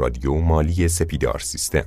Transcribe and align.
رادیو 0.00 0.34
مالی 0.34 0.88
سپیدار 0.88 1.38
سیستم. 1.38 1.84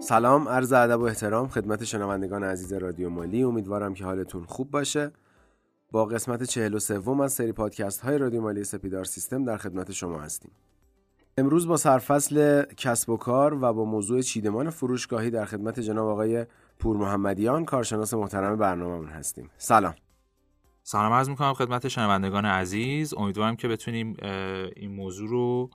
سلام 0.00 0.48
عرض 0.48 0.72
ادب 0.72 1.00
و 1.00 1.02
احترام 1.02 1.48
خدمت 1.48 1.84
شنوندگان 1.84 2.44
عزیز 2.44 2.72
رادیو 2.72 3.10
مالی. 3.10 3.42
امیدوارم 3.42 3.94
که 3.94 4.04
حالتون 4.04 4.44
خوب 4.44 4.70
باشه. 4.70 5.12
با 5.92 6.04
قسمت 6.04 6.42
43 6.42 7.00
از 7.22 7.32
سری 7.32 7.52
پادکست 7.52 8.00
های 8.00 8.18
رادیو 8.18 8.40
مالی 8.40 8.64
سپیدار 8.64 9.04
سیستم 9.04 9.44
در 9.44 9.56
خدمت 9.56 9.92
شما 9.92 10.18
هستیم. 10.18 10.50
امروز 11.38 11.66
با 11.66 11.76
سرفصل 11.76 12.62
کسب 12.62 13.10
و 13.10 13.16
کار 13.16 13.54
و 13.54 13.72
با 13.72 13.84
موضوع 13.84 14.22
چیدمان 14.22 14.70
فروشگاهی 14.70 15.30
در 15.30 15.44
خدمت 15.44 15.80
جناب 15.80 16.08
آقای 16.08 16.46
پور 16.78 16.96
محمدیان 16.96 17.64
کارشناس 17.64 18.14
محترم 18.14 18.56
برنامهمون 18.56 19.08
هستیم. 19.08 19.50
سلام. 19.58 19.94
سلام 20.88 21.12
عرض 21.12 21.28
می‌کنم 21.28 21.54
خدمت 21.54 21.88
شنوندگان 21.88 22.44
عزیز. 22.44 23.14
امیدوارم 23.14 23.56
که 23.56 23.68
بتونیم 23.68 24.16
این 24.76 24.90
موضوع 24.90 25.28
رو 25.28 25.70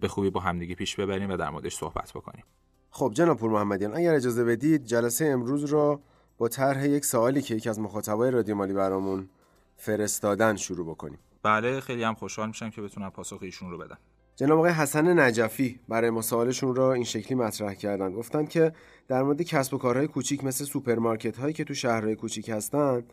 به 0.00 0.08
خوبی 0.08 0.30
با 0.30 0.40
همدیگه 0.40 0.74
پیش 0.74 0.96
ببریم 0.96 1.30
و 1.30 1.36
در 1.36 1.50
موردش 1.50 1.74
صحبت 1.74 2.12
بکنیم. 2.12 2.44
خب 2.90 3.12
جناب 3.14 3.38
پور 3.38 3.50
محمدیان 3.50 3.96
اگر 3.96 4.14
اجازه 4.14 4.44
بدید 4.44 4.84
جلسه 4.84 5.24
امروز 5.24 5.64
رو 5.64 6.00
با 6.38 6.48
طرح 6.48 6.86
یک 6.86 7.04
سوالی 7.04 7.42
که 7.42 7.54
یکی 7.54 7.68
از 7.68 7.80
مخاطبای 7.80 8.30
رادیو 8.30 8.54
مالی 8.54 8.72
برامون 8.72 9.28
فرستادن 9.76 10.56
شروع 10.56 10.86
بکنیم. 10.86 11.18
بله 11.42 11.80
خیلی 11.80 12.02
هم 12.02 12.14
خوشحال 12.14 12.48
میشم 12.48 12.70
که 12.70 12.82
بتونم 12.82 13.10
پاسخ 13.10 13.38
ایشون 13.42 13.70
رو 13.70 13.78
بدم. 13.78 13.98
جناب 14.36 14.58
آقای 14.58 14.72
حسن 14.72 15.20
نجفی 15.20 15.80
برای 15.88 16.10
ما 16.10 16.22
سوالشون 16.22 16.74
را 16.74 16.92
این 16.92 17.04
شکلی 17.04 17.34
مطرح 17.34 17.74
کردن. 17.74 18.12
گفتن 18.12 18.46
که 18.46 18.72
در 19.08 19.22
مورد 19.22 19.42
کسب 19.42 19.74
و 19.74 19.78
کارهای 19.78 20.06
کوچیک 20.06 20.44
مثل 20.44 20.64
سوپرمارکت 20.64 21.38
هایی 21.38 21.54
که 21.54 21.64
تو 21.64 21.74
شهرهای 21.74 22.16
کوچیک 22.16 22.48
هستن 22.48 23.04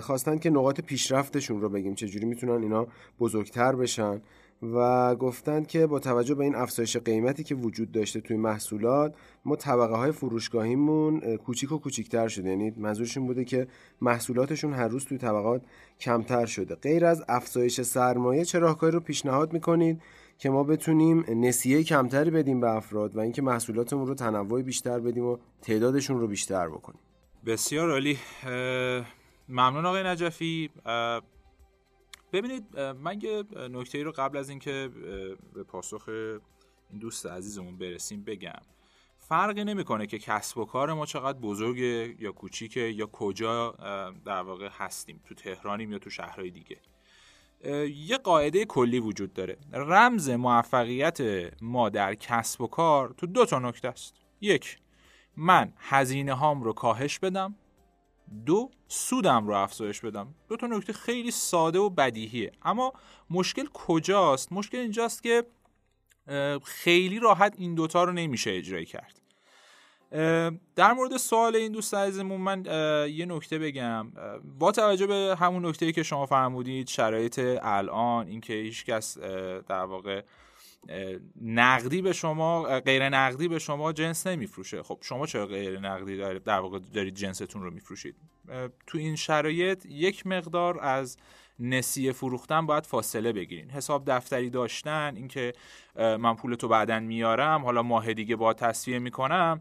خواستن 0.00 0.38
که 0.38 0.50
نقاط 0.50 0.80
پیشرفتشون 0.80 1.60
رو 1.60 1.68
بگیم 1.68 1.94
چجوری 1.94 2.26
می‌تونن 2.26 2.62
اینا 2.62 2.86
بزرگتر 3.20 3.76
بشن. 3.76 4.20
و 4.62 5.14
گفتند 5.16 5.66
که 5.66 5.86
با 5.86 5.98
توجه 5.98 6.34
به 6.34 6.44
این 6.44 6.54
افزایش 6.54 6.96
قیمتی 6.96 7.44
که 7.44 7.54
وجود 7.54 7.92
داشته 7.92 8.20
توی 8.20 8.36
محصولات 8.36 9.14
ما 9.44 9.56
طبقه 9.56 9.94
های 9.94 10.12
فروشگاهیمون 10.12 11.36
کوچیک 11.36 11.72
و 11.72 11.78
کوچیکتر 11.78 12.28
شده. 12.28 12.48
یعنی 12.48 12.72
منظورشون 12.76 13.26
بوده 13.26 13.44
که 13.44 13.66
محصولاتشون 14.00 14.72
هر 14.72 14.88
روز 14.88 15.04
توی 15.04 15.18
طبقات 15.18 15.62
کمتر 16.00 16.46
شده. 16.46 16.74
غیر 16.74 17.04
از 17.04 17.24
افزایش 17.28 17.80
سرمایه 17.80 18.44
چه 18.44 18.58
راهکاری 18.58 18.92
رو 18.92 19.00
پیشنهاد 19.00 19.52
می‌کنید 19.52 20.02
که 20.38 20.50
ما 20.50 20.64
بتونیم 20.64 21.24
نسیه 21.28 21.82
کمتری 21.82 22.30
بدیم 22.30 22.60
به 22.60 22.70
افراد 22.70 23.16
و 23.16 23.20
اینکه 23.20 23.42
محصولاتمون 23.42 24.06
رو 24.06 24.14
تنوع 24.14 24.62
بیشتر 24.62 25.00
بدیم 25.00 25.24
و 25.24 25.36
تعدادشون 25.62 26.20
رو 26.20 26.26
بیشتر 26.26 26.68
بکنیم؟ 26.68 27.00
بسیار 27.46 27.90
عالی. 27.90 28.18
ممنون 29.52 29.86
آقای 29.86 30.02
نجفی. 30.02 30.70
ببینید 32.32 32.78
من 32.80 33.20
یه 33.20 33.44
نکته 33.70 34.02
رو 34.02 34.12
قبل 34.12 34.38
از 34.38 34.48
اینکه 34.48 34.90
به 35.54 35.62
پاسخ 35.62 36.08
این 36.08 36.98
دوست 37.00 37.26
عزیزمون 37.26 37.78
برسیم 37.78 38.24
بگم. 38.24 38.62
فرقی 39.18 39.64
نمی‌کنه 39.64 40.06
که 40.06 40.18
کسب 40.18 40.58
و 40.58 40.64
کار 40.64 40.92
ما 40.92 41.06
چقدر 41.06 41.38
بزرگه 41.38 42.14
یا 42.18 42.32
کوچیکه 42.32 42.80
یا 42.80 43.06
کجا 43.06 43.70
در 44.24 44.42
واقع 44.42 44.68
هستیم 44.72 45.20
تو 45.24 45.34
تهرانیم 45.34 45.92
یا 45.92 45.98
تو 45.98 46.10
شهرهای 46.10 46.50
دیگه. 46.50 46.78
یه 47.88 48.18
قاعده 48.18 48.64
کلی 48.64 49.00
وجود 49.00 49.32
داره. 49.32 49.58
رمز 49.72 50.30
موفقیت 50.30 51.20
ما 51.62 51.88
در 51.88 52.14
کسب 52.14 52.60
و 52.60 52.66
کار 52.66 53.14
تو 53.16 53.26
دو 53.26 53.46
تا 53.46 53.58
نکته 53.58 53.88
است. 53.88 54.14
یک 54.40 54.78
من 55.36 55.72
هزینه 55.76 56.34
هام 56.34 56.62
رو 56.62 56.72
کاهش 56.72 57.18
بدم. 57.18 57.54
دو 58.46 58.70
سودم 58.88 59.46
رو 59.46 59.54
افزایش 59.54 60.00
بدم. 60.00 60.34
دو 60.48 60.56
تا 60.56 60.66
نکته 60.66 60.92
خیلی 60.92 61.30
ساده 61.30 61.78
و 61.78 61.90
بدیهیه. 61.90 62.52
اما 62.62 62.92
مشکل 63.30 63.66
کجاست؟ 63.72 64.52
مشکل 64.52 64.78
اینجاست 64.78 65.22
که 65.22 65.44
خیلی 66.64 67.18
راحت 67.18 67.54
این 67.58 67.74
دوتا 67.74 68.04
رو 68.04 68.12
نمیشه 68.12 68.50
اجرای 68.50 68.84
کرد. 68.84 69.21
در 70.76 70.92
مورد 70.96 71.16
سوال 71.16 71.56
این 71.56 71.72
دوست 71.72 71.94
عزیزمون 71.94 72.40
من 72.40 72.64
یه 73.10 73.26
نکته 73.26 73.58
بگم. 73.58 74.12
با 74.58 74.72
توجه 74.72 75.06
به 75.06 75.36
همون 75.38 75.66
نکته 75.66 75.92
که 75.92 76.02
شما 76.02 76.26
فرمودید 76.26 76.88
شرایط 76.88 77.40
الان 77.62 78.26
اینکه 78.26 78.54
هیچ 78.54 78.84
کس 78.84 79.18
در 79.68 79.84
واقع 79.84 80.22
نقدی 81.42 82.02
به 82.02 82.12
شما 82.12 82.62
غیر 82.62 83.08
نقدی 83.08 83.48
به 83.48 83.58
شما 83.58 83.92
جنس 83.92 84.26
نمیفروشه. 84.26 84.82
خب 84.82 84.98
شما 85.00 85.26
چرا 85.26 85.46
غیر 85.46 85.80
نقدی 85.80 86.16
دارید 86.16 86.44
در 86.44 86.58
واقع 86.58 86.78
دارید 86.78 87.14
جنستون 87.14 87.62
رو 87.62 87.70
میفروشید؟ 87.70 88.14
تو 88.86 88.98
این 88.98 89.16
شرایط 89.16 89.86
یک 89.86 90.26
مقدار 90.26 90.80
از 90.80 91.16
نسیه 91.58 92.12
فروختن 92.12 92.66
باید 92.66 92.86
فاصله 92.86 93.32
بگیرین. 93.32 93.70
حساب 93.70 94.02
دفتری 94.06 94.50
داشتن 94.50 95.12
اینکه 95.16 95.52
من 95.96 96.34
پول 96.34 96.54
تو 96.54 96.68
بعدا 96.68 97.00
میارم 97.00 97.64
حالا 97.64 97.82
ماه 97.82 98.14
دیگه 98.14 98.36
با 98.36 98.54
تصفیه 98.54 98.98
می‌کنم 98.98 99.60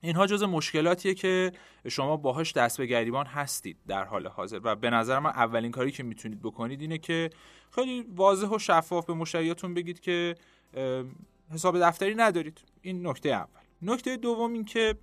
اینها 0.00 0.26
جز 0.26 0.42
مشکلاتیه 0.42 1.14
که 1.14 1.52
شما 1.88 2.16
باهاش 2.16 2.52
دست 2.52 2.78
به 2.78 2.86
گریبان 2.86 3.26
هستید 3.26 3.76
در 3.86 4.04
حال 4.04 4.26
حاضر. 4.26 4.60
و 4.62 4.76
به 4.76 4.90
نظر 4.90 5.18
من 5.18 5.30
اولین 5.30 5.70
کاری 5.70 5.90
که 5.90 6.02
می‌تونید 6.02 6.42
بکنید 6.42 6.80
اینه 6.80 6.98
که 6.98 7.30
خیلی 7.70 8.06
واضح 8.14 8.46
و 8.46 8.58
شفاف 8.58 9.06
به 9.06 9.14
مشتریاتون 9.14 9.74
بگید 9.74 10.00
که 10.00 10.34
حساب 11.50 11.80
دفتری 11.80 12.14
ندارید. 12.14 12.60
این 12.82 13.06
نکته 13.06 13.28
اول. 13.28 13.60
نکته 13.82 14.16
دوم 14.16 14.52
این 14.52 14.64
که 14.64 14.94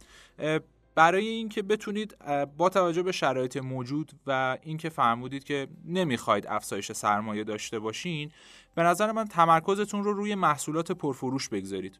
برای 0.95 1.27
اینکه 1.27 1.61
بتونید 1.61 2.17
با 2.57 2.69
توجه 2.69 3.03
به 3.03 3.11
شرایط 3.11 3.57
موجود 3.57 4.11
و 4.27 4.57
اینکه 4.61 4.89
فرمودید 4.89 5.43
که 5.43 5.67
نمی‌خواید 5.85 6.47
افزایش 6.47 6.91
سرمایه 6.91 7.43
داشته 7.43 7.79
باشین 7.79 8.31
به 8.75 8.83
نظر 8.83 9.11
من 9.11 9.25
تمرکزتون 9.25 10.03
رو 10.03 10.13
روی 10.13 10.35
محصولات 10.35 10.91
پرفروش 10.91 11.49
بگذارید. 11.49 11.99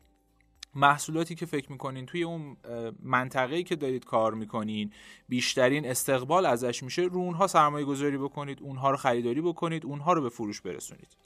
محصولاتی 0.76 1.36
که 1.36 1.46
فکر 1.46 1.72
می‌کنین 1.72 2.06
توی 2.06 2.24
اون 2.24 2.58
منطقه‌ای 3.04 3.64
که 3.64 3.76
دارید 3.76 4.06
کار 4.06 4.34
می‌کنین 4.34 4.92
بیشترین 5.30 5.86
استقبال 5.86 6.46
ازش 6.46 6.84
میشه 6.84 7.02
رو 7.02 7.18
اونها 7.18 7.48
سرمایه 7.48 7.86
گذاری 7.86 8.18
بکنید 8.18 8.62
اونها 8.62 8.92
رو 8.92 8.98
خریداری 8.98 9.42
بکنید 9.42 9.86
اونها 9.86 10.14
رو 10.14 10.22
به 10.22 10.30
فروش 10.30 10.62
برسونید. 10.62 11.18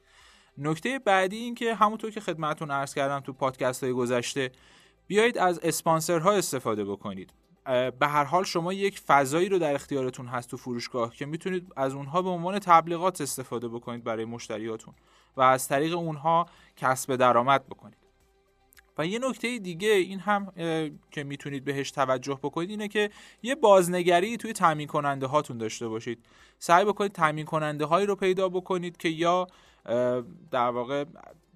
نکته 0.58 1.00
بعدی 1.00 1.38
این 1.38 1.56
که 1.56 1.76
همونطور 1.76 2.12
که 2.12 2.20
خدمتون 2.20 2.72
عرض 2.72 2.94
کردم 2.94 3.20
تو 3.20 3.34
پادکست 3.34 3.84
های 3.84 3.94
گذشته 3.94 4.52
بیایید 5.08 5.38
از 5.38 5.60
اسپانسرها 5.64 6.32
استفاده 6.32 6.86
بکنید. 6.86 7.34
به 8.00 8.08
هر 8.08 8.24
حال 8.24 8.44
شما 8.44 8.74
یک 8.74 9.00
فضایی 9.00 9.50
رو 9.50 9.60
در 9.60 9.76
اختیارتون 9.76 10.28
هست 10.28 10.50
تو 10.50 10.58
فروشگاه 10.58 11.16
که 11.16 11.26
می‌تونید 11.26 11.74
از 11.76 11.94
اونها 11.94 12.22
به 12.22 12.30
عنوان 12.30 12.60
تبلیغات 12.60 13.22
استفاده 13.22 13.68
بکنید 13.68 14.04
برای 14.04 14.26
مشتریاتون 14.26 14.94
و 15.38 15.42
از 15.42 15.68
طریق 15.68 15.98
اونها 15.98 16.46
کسب 16.78 17.16
درآمد 17.16 17.66
بکنید. 17.66 18.09
و 19.00 19.06
یه 19.06 19.20
نکته 19.20 19.60
دیگه 19.60 19.90
این 19.90 20.20
هم 20.20 20.52
که 21.12 21.24
می‌تونید 21.24 21.66
بهش 21.66 21.92
توجه 21.92 22.40
بکنید 22.44 22.70
اینه 22.70 22.88
که 22.88 23.10
یه 23.44 23.56
بازنگری 23.56 24.38
توی 24.38 24.54
تامین 24.54 24.88
کننده 24.88 25.28
هاتون 25.28 25.58
داشته 25.58 25.88
باشید. 25.88 26.26
سعی 26.60 26.86
بکنید 26.86 27.12
تامین 27.12 27.46
کننده 27.46 27.86
هایی 27.86 28.06
رو 28.06 28.16
پیدا 28.16 28.50
بکنید 28.50 28.98
که 28.98 29.10
یا 29.10 29.48
در 30.52 30.70
واقع 30.70 31.06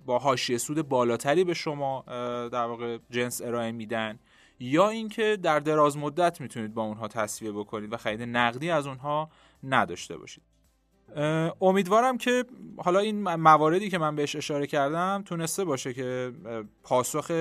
با 0.05 0.19
حاشیه 0.19 0.57
سود 0.57 0.89
بالاتری 0.89 1.43
به 1.43 1.53
شما 1.53 2.03
در 2.51 2.65
واقع 2.65 2.97
جنس 3.09 3.41
ارائه 3.41 3.71
میدن 3.71 4.19
یا 4.59 4.89
اینکه 4.89 5.37
در 5.41 5.59
دراز 5.59 5.97
مدت 5.97 6.41
می‌تونید 6.41 6.73
با 6.73 6.83
اونها 6.83 7.07
تصویه 7.07 7.51
بکنید 7.51 7.93
و 7.93 7.97
خرید 7.97 8.21
نقدی 8.21 8.69
از 8.69 8.87
اونها 8.87 9.29
نداشته 9.63 10.17
باشید. 10.17 10.43
امیدوارم 11.61 12.17
که 12.17 12.45
حالا 12.77 12.99
این 12.99 13.21
مواردی 13.23 13.89
که 13.89 13.97
من 13.97 14.15
بهش 14.15 14.35
اشاره 14.35 14.67
کردم 14.67 15.23
تونسته 15.25 15.65
باشه 15.65 15.93
که 15.93 16.31
پاسخ 16.83 17.31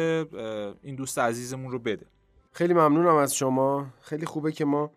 این 0.83 0.97
دوست 0.97 1.19
عزیزمون 1.19 1.73
رو 1.73 1.79
بده. 1.79 2.07
خیلی 2.53 2.75
ممنونم 2.75 3.17
از 3.17 3.35
شما. 3.35 3.87
خیلی 4.01 4.27
خوبه 4.27 4.53
که 4.53 4.65
ما 4.65 4.91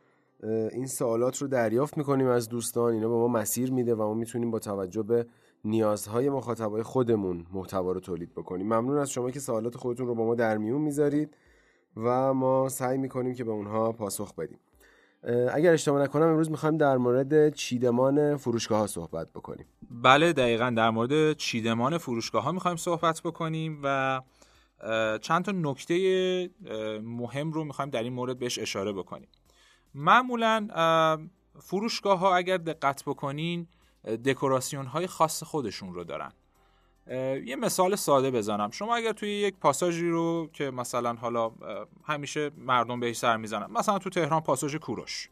این 0.71 0.87
سوالات 0.87 1.41
رو 1.41 1.47
دریافت 1.47 1.97
می‌کنیم 1.97 2.27
از 2.27 2.49
دوستان. 2.49 2.93
اینا 2.93 3.09
به 3.09 3.15
ما 3.15 3.27
مسیر 3.27 3.71
میده 3.71 3.95
و 3.95 3.97
ما 3.97 4.13
می‌تونیم 4.13 4.51
با 4.51 4.59
توجه 4.59 5.03
به 5.03 5.25
نیازهای 5.65 6.29
مخاطبای 6.29 6.83
خودمون 6.83 7.45
محتوا 7.53 7.91
رو 7.91 7.99
تولید 7.99 8.33
بکنیم. 8.33 8.65
ممنون 8.65 8.97
از 8.97 9.11
شما 9.11 9.31
که 9.31 9.39
سوالات 9.39 9.77
خودتون 9.77 10.07
رو 10.07 10.15
با 10.15 10.25
ما 10.25 10.35
در 10.35 10.57
میون 10.57 10.81
می‌ذارید 10.81 11.37
و 11.97 12.33
ما 12.33 12.69
سعی 12.69 12.97
می‌کنیم 12.97 13.33
که 13.33 13.43
به 13.43 13.51
اونها 13.51 13.91
پاسخ 13.91 14.35
بدیم. 14.35 14.59
اگر 15.53 15.73
اشتباه 15.73 16.01
نکنم 16.01 16.27
امروز 16.27 16.51
می‌خوایم 16.51 16.77
در 16.77 16.97
مورد 16.97 17.53
چیدمان 17.53 18.37
فروشگاه 18.37 18.79
ها 18.79 18.87
صحبت 18.87 19.29
بکنیم. 19.33 19.65
بله 19.91 20.33
دقیقا 20.33 20.69
در 20.77 20.89
مورد 20.89 21.33
چیدمان 21.33 21.97
فروشگاه 21.97 22.43
ها 22.43 22.51
می‌خوایم 22.51 22.77
صحبت 22.77 23.21
بکنیم 23.21 23.79
و 23.83 24.21
چند 25.21 25.45
تا 25.45 25.51
نکته 25.51 26.49
مهم 27.03 27.51
رو 27.51 27.63
می‌خوایم 27.63 27.91
در 27.91 28.03
این 28.03 28.13
مورد 28.13 28.39
بهش 28.39 28.59
اشاره 28.59 28.93
بکنیم. 28.93 29.27
معمولا 29.95 30.67
فروشگاه 31.59 32.19
ها 32.19 32.35
اگر 32.35 32.57
دقت 32.57 33.03
بکنین 33.03 33.67
دکوراسیون 34.25 34.85
های 34.85 35.07
خاص 35.07 35.43
خودشون 35.43 35.93
رو 35.93 36.03
دارن. 36.03 36.31
یه 37.45 37.55
مثال 37.55 37.95
ساده 37.95 38.31
بزنم. 38.31 38.71
شما 38.71 38.95
اگر 38.95 39.11
توی 39.11 39.29
یک 39.29 39.55
پاساژی 39.55 40.09
رو 40.09 40.49
که 40.53 40.71
مثلا 40.71 41.13
حالا 41.13 41.51
همیشه 42.03 42.51
مردم 42.57 42.99
بهش 42.99 43.17
سر 43.17 43.37
می‌زنن 43.37 43.71
مثلا 43.71 43.99
تو 43.99 44.09
تهران 44.09 44.41
پاساژ 44.41 44.75
کوروش. 44.75 45.29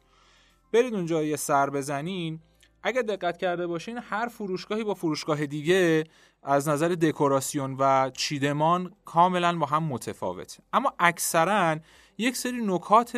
برید 0.71 0.93
اونجا 0.93 1.23
یه 1.23 1.35
سر 1.35 1.69
بزنین. 1.69 2.39
اگر 2.83 3.01
دقت 3.01 3.37
کرده 3.37 3.67
باشین 3.67 3.97
هر 3.97 4.27
فروشگاهی 4.27 4.83
با 4.83 4.93
فروشگاه 4.93 5.45
دیگه 5.45 6.03
از 6.43 6.67
نظر 6.67 6.87
دکوراسیون 6.87 7.75
و 7.79 8.09
چیدمان 8.09 8.95
کاملا 9.05 9.57
با 9.57 9.65
هم 9.65 9.83
متفاوت 9.83 10.57
اما 10.73 10.93
اکثرا 10.99 11.77
یک 12.17 12.37
سری 12.37 12.61
نکات 12.65 13.17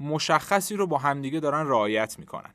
مشخصی 0.00 0.76
رو 0.76 0.86
با 0.86 0.98
همدیگه 0.98 1.40
دارن 1.40 1.66
رعایت 1.66 2.18
می‌کنن. 2.18 2.54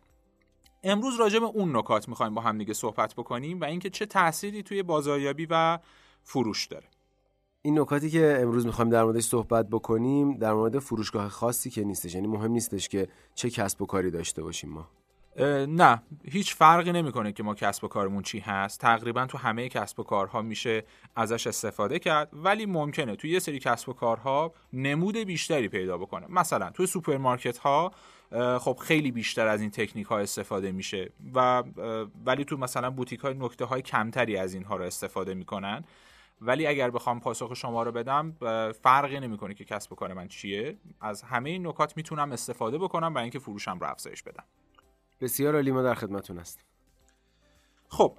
امروز 0.84 1.20
راجع 1.20 1.40
به 1.40 1.46
اون 1.46 1.78
نکات 1.78 2.10
می‌خوایم 2.10 2.34
با 2.34 2.42
همدیگه 2.42 2.74
صحبت 2.74 3.14
بکنیم 3.16 3.62
و 3.62 3.64
اینکه 3.64 3.90
چه 3.90 4.06
تأثیری 4.06 4.64
توی 4.64 4.84
بازاریابی 4.84 5.48
و 5.50 5.80
فروش 6.24 6.66
داره. 6.66 6.88
این 7.62 7.80
نکاتی 7.80 8.10
که 8.10 8.38
امروز 8.42 8.66
می‌خوایم 8.66 8.90
در 8.90 9.04
موردش 9.04 9.24
صحبت 9.24 9.70
بکنیم 9.70 10.38
در 10.38 10.54
مورد 10.54 10.80
فروشگاه 10.80 11.30
خاصی 11.30 11.70
که 11.70 11.84
نیستش. 11.84 12.16
یعنی 12.16 12.28
مهم 12.28 12.52
نیستش 12.52 12.90
که 12.90 13.08
چه 13.36 13.50
کسب 13.50 13.82
و 13.82 13.86
کاری 13.86 14.12
داشته 14.12 14.44
باشیم 14.44 14.70
ما. 14.70 14.88
نه 15.68 16.02
هیچ 16.24 16.56
فرقی 16.56 16.92
نمی‌کنه 16.92 17.32
که 17.32 17.44
ما 17.44 17.56
کسب 17.56 17.84
و 17.84 17.88
کارمون 17.88 18.24
چی 18.24 18.40
هست. 18.40 18.80
تقریبا 18.80 19.26
تو 19.26 19.38
همه 19.38 19.70
کسب 19.70 20.00
و 20.00 20.04
کارها 20.04 20.42
میشه 20.42 20.84
ازش 21.16 21.48
استفاده 21.48 22.00
کرد. 22.00 22.30
ولی 22.34 22.66
ممکنه 22.66 23.16
تو 23.16 23.28
یه 23.28 23.40
سری 23.40 23.60
کسب 23.60 23.90
و 23.90 23.94
کارها 23.94 24.54
نمود 24.74 25.18
بیشتری 25.18 25.68
پیدا 25.68 25.98
بکنه. 25.98 26.26
مثلا 26.30 26.70
توی 26.70 26.88
سوپرمارکت 26.88 27.58
ها 27.58 27.92
خب 28.60 28.78
خیلی 28.82 29.12
بیشتر 29.12 29.48
از 29.48 29.62
این 29.62 29.72
تکنیک 29.72 30.08
ها 30.08 30.20
استفاده 30.20 30.72
میشه 30.72 31.12
و 31.34 31.64
ولی 32.26 32.46
تو 32.46 32.58
مثلا 32.58 32.90
بوتیک 32.90 33.20
های 33.20 33.34
نکته 33.34 33.66
های 33.66 33.82
کمتری 33.82 34.38
از 34.38 34.54
اینها 34.54 34.76
رو 34.76 34.84
استفاده 34.84 35.34
می‌کنن. 35.34 35.84
ولی 36.42 36.68
اگر 36.68 36.90
بخوام 36.90 37.20
پاسخ 37.20 37.54
شما 37.54 37.84
رو 37.84 37.92
بدم 37.92 38.36
فرقی 38.84 39.20
نمی‌کنه 39.20 39.54
که 39.54 39.66
کسب 39.66 39.92
و 39.92 39.96
کار 39.96 40.14
من 40.14 40.28
چیه. 40.28 40.78
از 41.02 41.22
همه 41.22 41.50
این 41.50 41.68
نکات 41.68 41.98
می‌تونم 41.98 42.32
استفاده 42.32 42.78
بکنم 42.78 43.14
برای 43.14 43.24
اینکه 43.24 43.40
فروشم 43.40 43.80
رو 43.80 43.88
افزایش 43.88 44.24
بدم. 44.24 44.44
بسیار 45.22 45.56
عالی 45.56 45.72
ما 45.72 45.82
در 45.82 45.94
خدمتتون 45.94 46.38
هستیم. 46.38 46.64
خب 47.90 48.18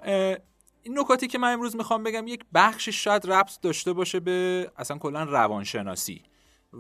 این 0.82 0.99
نکاتی 0.99 1.26
که 1.26 1.38
من 1.38 1.52
امروز 1.52 1.76
می‌خوام 1.76 2.02
بگم 2.02 2.26
یک 2.26 2.44
بخشش 2.54 3.04
شاید 3.04 3.26
ربط 3.26 3.60
داشته 3.60 3.93
باشه 3.93 4.20
به 4.20 4.70
اصلا 4.76 4.99
کلا 4.99 5.22
روانشناسی 5.22 6.22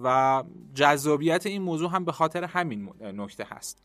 و 0.02 0.42
جذابیت 0.74 1.46
این 1.46 1.62
موضوع 1.62 1.90
هم 1.90 2.04
به 2.04 2.12
خاطر 2.12 2.44
همین 2.44 2.92
نکته 3.00 3.46
هست. 3.50 3.82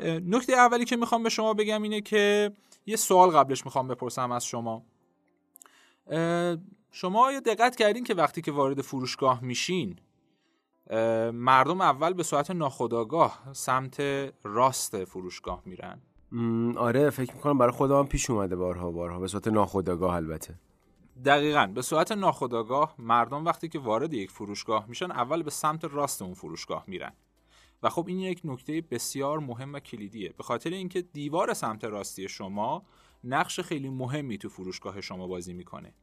نکته 0.00 0.52
اولی 0.52 0.84
که 0.84 0.96
می‌خوام 0.96 1.22
به 1.22 1.28
شما 1.28 1.54
بگم 1.54 1.82
اینه 1.82 2.00
که 2.00 2.52
یه 2.86 2.96
سوال 2.96 3.30
قبلش 3.30 3.64
می‌خوام 3.64 3.88
بپرسم 3.88 4.32
از 4.32 4.46
شما. 4.46 4.84
شما 6.90 7.32
یا 7.32 7.40
دقت 7.40 7.76
کردین 7.76 8.04
که 8.04 8.14
وقتی 8.14 8.42
که 8.42 8.52
وارد 8.52 8.80
فروشگاه 8.80 9.44
میشین 9.44 9.98
مردم 11.32 11.80
اول 11.80 12.12
به 12.12 12.22
صورت 12.22 12.50
ناخودآگاه 12.50 13.40
سمت 13.52 14.00
راست 14.44 15.04
فروشگاه 15.04 15.62
میرن. 15.64 16.00
آره 16.76 17.10
فکر 17.10 17.34
می‌کنم 17.34 17.58
برای 17.58 17.72
خودم 17.72 18.06
پیش 18.06 18.30
اومده 18.30 18.56
بارها 18.56 18.90
بارها. 18.90 19.18
به 19.18 19.28
صورت 19.28 19.48
ناخودآگاه 19.48 20.14
البته. 20.14 20.54
دقیقا 21.24 21.66
به 21.74 21.82
صورت 21.82 22.12
ناخودآگاه 22.12 22.94
مردم 22.98 23.44
وقتی 23.44 23.68
که 23.68 23.78
وارد 23.78 24.14
یک 24.14 24.30
فروشگاه 24.30 24.86
میشن 24.88 25.10
اول 25.10 25.42
به 25.42 25.50
سمت 25.50 25.84
راست 25.84 26.22
اون 26.22 26.34
فروشگاه 26.34 26.84
میرن. 26.86 27.12
و 27.82 27.88
خب 27.88 28.04
این 28.08 28.18
یک 28.18 28.40
نکته 28.44 28.80
بسیار 28.90 29.38
مهم 29.38 29.74
و 29.74 29.78
کلیدیه. 29.78 30.34
به 30.36 30.42
خاطر 30.42 30.70
اینکه 30.70 31.02
دیوار 31.02 31.54
سمت 31.54 31.84
راستی 31.84 32.28
شما 32.28 32.82
نقش 33.24 33.60
خیلی 33.60 33.88
مهمی 33.88 34.38
تو 34.38 34.48
فروشگاه 34.48 35.00
شما 35.00 35.26
بازی 35.26 35.52
می‌کنه. 35.52 35.94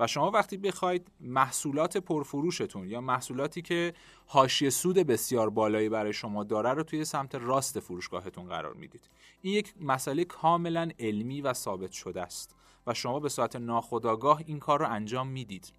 و 0.00 0.06
شما 0.06 0.30
وقتی 0.30 0.56
بخواید 0.56 1.10
محصولات 1.20 1.96
پرفروشتون 1.96 2.88
یا 2.88 3.00
محصولاتی 3.00 3.62
که 3.62 3.94
حاشیه 4.26 4.70
سود 4.70 4.98
بسیار 4.98 5.50
بالایی 5.50 5.88
برای 5.88 6.12
شما 6.12 6.44
داره 6.44 6.70
رو 6.70 6.82
توی 6.82 7.04
سمت 7.04 7.34
راست 7.34 7.80
فروشگاهتون 7.80 8.48
قرار 8.48 8.74
می‌دید. 8.74 9.10
این 9.42 9.54
یک 9.54 9.74
مسئله 9.80 10.24
کاملا 10.24 10.90
علمی 10.98 11.40
و 11.40 11.52
ثابت 11.52 11.92
شده 11.92 12.22
است 12.22 12.56
و 12.86 12.94
شما 12.94 13.20
به 13.20 13.28
صورت 13.28 13.56
ناخودآگاه 13.56 14.42
این 14.46 14.58
کار 14.58 14.78
رو 14.78 14.88
انجام 14.88 15.28
می‌دید. 15.28 15.72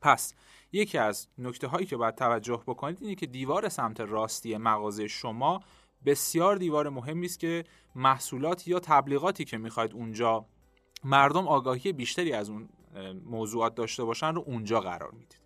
پس 0.00 0.34
یکی 0.72 0.98
از 0.98 1.28
نکته 1.38 1.66
هایی 1.66 1.86
که 1.86 1.96
باید 1.96 2.14
توجه 2.14 2.62
بکنید 2.66 2.98
اینه 3.00 3.14
که 3.14 3.26
دیوار 3.26 3.68
سمت 3.68 4.00
راستی 4.00 4.56
مغازه 4.56 5.08
شما 5.08 5.60
بسیار 6.04 6.56
دیوار 6.56 6.88
مهمی 6.88 7.26
است 7.26 7.40
که 7.40 7.64
محصولات 7.94 8.68
یا 8.68 8.80
تبلیغاتی 8.80 9.44
که 9.44 9.58
می‌خواید 9.58 9.92
اونجا 9.92 10.46
مردم 11.04 11.48
آگاهی 11.48 11.92
بیشتری 11.92 12.32
از 12.32 12.50
اون 12.50 12.68
موضوعات 13.24 13.74
داشته 13.74 14.04
باشن 14.04 14.34
رو 14.34 14.44
اونجا 14.46 14.80
قرار 14.80 15.10
می‌دید. 15.10 15.40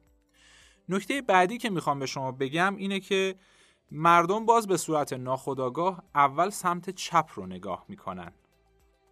نکته 0.88 1.22
بعدی 1.22 1.58
که 1.58 1.70
می‌خوام 1.70 1.98
به 1.98 2.06
شما 2.06 2.32
بگم 2.32 2.76
اینه 2.76 3.00
که 3.00 3.36
مردم 3.90 4.46
باز 4.46 4.66
به 4.66 4.76
صورت 4.76 5.12
ناخودآگاه 5.12 6.02
اول 6.14 6.50
سمت 6.50 6.90
چپ 6.90 7.30
رو 7.34 7.46
نگاه 7.46 7.84
می‌کنن. 7.88 8.32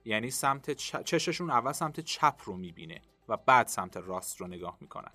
یعنی 0.05 0.31
سمت 0.31 0.71
چششون 1.05 1.51
اول 1.51 1.73
سمت 1.73 2.01
چپ 2.01 2.41
رو 2.45 2.57
می‌بینه 2.57 3.01
و 3.29 3.37
بعد 3.37 3.67
سمت 3.67 3.97
راست 3.97 4.41
رو 4.41 4.47
نگاه 4.47 4.79
می‌کنن. 4.81 5.13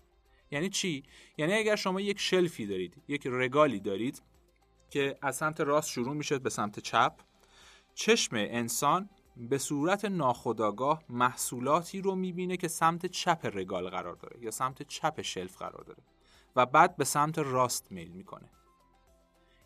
یعنی 0.51 0.69
چی؟ 0.69 1.03
یعنی 1.37 1.53
اگر 1.53 1.75
شما 1.75 2.01
یک 2.01 2.19
شلفی 2.19 2.65
دارید 2.65 3.03
یک 3.07 3.27
رگالی 3.27 3.79
دارید 3.79 4.21
که 4.89 5.17
از 5.21 5.35
سمت 5.35 5.61
راست 5.61 5.89
شروع 5.89 6.13
میشه 6.13 6.39
به 6.39 6.49
سمت 6.49 6.79
چپ 6.79 7.13
چشم 7.93 8.35
انسان 8.35 9.09
به 9.39 9.57
صورت 9.57 10.05
ناخودآگاه 10.05 11.03
محصولاتی 11.09 12.01
رو 12.01 12.15
می‌بینه 12.15 12.57
که 12.57 12.67
سمت 12.67 13.05
چپ 13.05 13.49
رگال 13.53 13.89
قرار 13.89 14.15
داره 14.15 14.39
یا 14.43 14.51
سمت 14.51 14.83
چپ 14.83 15.21
شلف 15.21 15.57
قرار 15.57 15.83
داره 15.83 16.03
و 16.55 16.65
بعد 16.65 16.97
به 16.97 17.03
سمت 17.03 17.39
راست 17.39 17.91
میل 17.91 18.11
می‌کنه. 18.11 18.49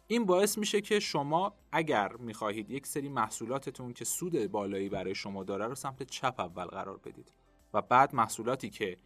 این 0.08 0.26
باعث 0.26 0.58
میشه 0.58 0.82
که 0.82 1.00
شما 1.00 1.54
اگر 1.72 2.14
می‌خواهید 2.14 2.72
یک 2.72 2.88
سری 2.88 3.10
محصولاتتون 3.10 3.94
که 3.94 4.06
سود 4.06 4.48
بالایی 4.48 4.90
برای 4.90 5.16
شما 5.16 5.44
داره 5.44 5.68
رو 5.68 5.76
سمت 5.76 6.04
چپ 6.04 6.40
اول 6.40 6.66
قرار 6.66 6.98
بدید 6.98 7.34
و 7.74 7.82
بعد 7.82 8.16
محصولاتی 8.16 8.70
که 8.70 8.98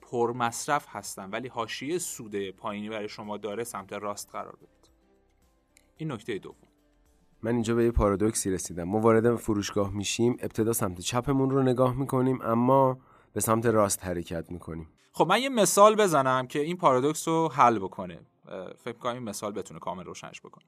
پر 0.00 0.32
مصرف 0.32 0.86
هستن 0.88 1.30
ولی 1.30 1.48
حاشیه 1.48 1.98
سود 1.98 2.50
پایینی 2.50 2.88
برای 2.88 3.08
شما 3.08 3.36
داره 3.36 3.64
سمت 3.64 3.92
راست 3.92 4.30
قرار 4.30 4.56
بدید. 4.56 4.90
این 5.96 6.12
نکته 6.12 6.38
دوم. 6.38 6.71
من 7.42 7.52
اینجا 7.52 7.74
به 7.74 7.84
یه 7.84 7.90
پارادوکسی 7.90 8.50
رسیدم. 8.50 8.84
ما 8.84 8.98
وارد 8.98 9.36
فروشگاه 9.36 9.90
میشیم 9.90 10.36
ابتدا 10.40 10.72
سمت 10.72 11.00
چپمون 11.00 11.50
رو 11.50 11.62
نگاه 11.62 11.94
می‌کنیم 11.94 12.42
اما 12.42 12.98
به 13.32 13.40
سمت 13.40 13.66
راست 13.66 14.04
حرکت 14.04 14.50
می‌کنیم. 14.50 14.88
خب 15.12 15.26
من 15.26 15.42
یه 15.42 15.48
مثال 15.48 15.94
بزنم 15.96 16.46
که 16.46 16.58
این 16.58 16.76
پارادوکس 16.76 17.28
رو 17.28 17.48
حل 17.48 17.78
بکنه. 17.78 18.20
فکر 18.78 18.98
کنم 18.98 19.14
این 19.14 19.22
مثال 19.22 19.52
بتونه 19.52 19.80
کامل 19.80 20.04
روشنش 20.04 20.40
بکنه. 20.40 20.64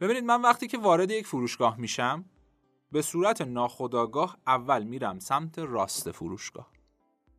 ببینید 0.00 0.24
من 0.24 0.42
وقتی 0.42 0.66
که 0.66 0.78
وارد 0.78 1.10
یک 1.10 1.26
فروشگاه 1.26 1.80
میشم 1.80 2.24
به 2.92 3.02
صورت 3.02 3.40
ناخودآگاه 3.40 4.38
اول 4.46 4.84
میرم 4.84 5.18
سمت 5.18 5.58
راست 5.58 6.10
فروشگاه. 6.10 6.70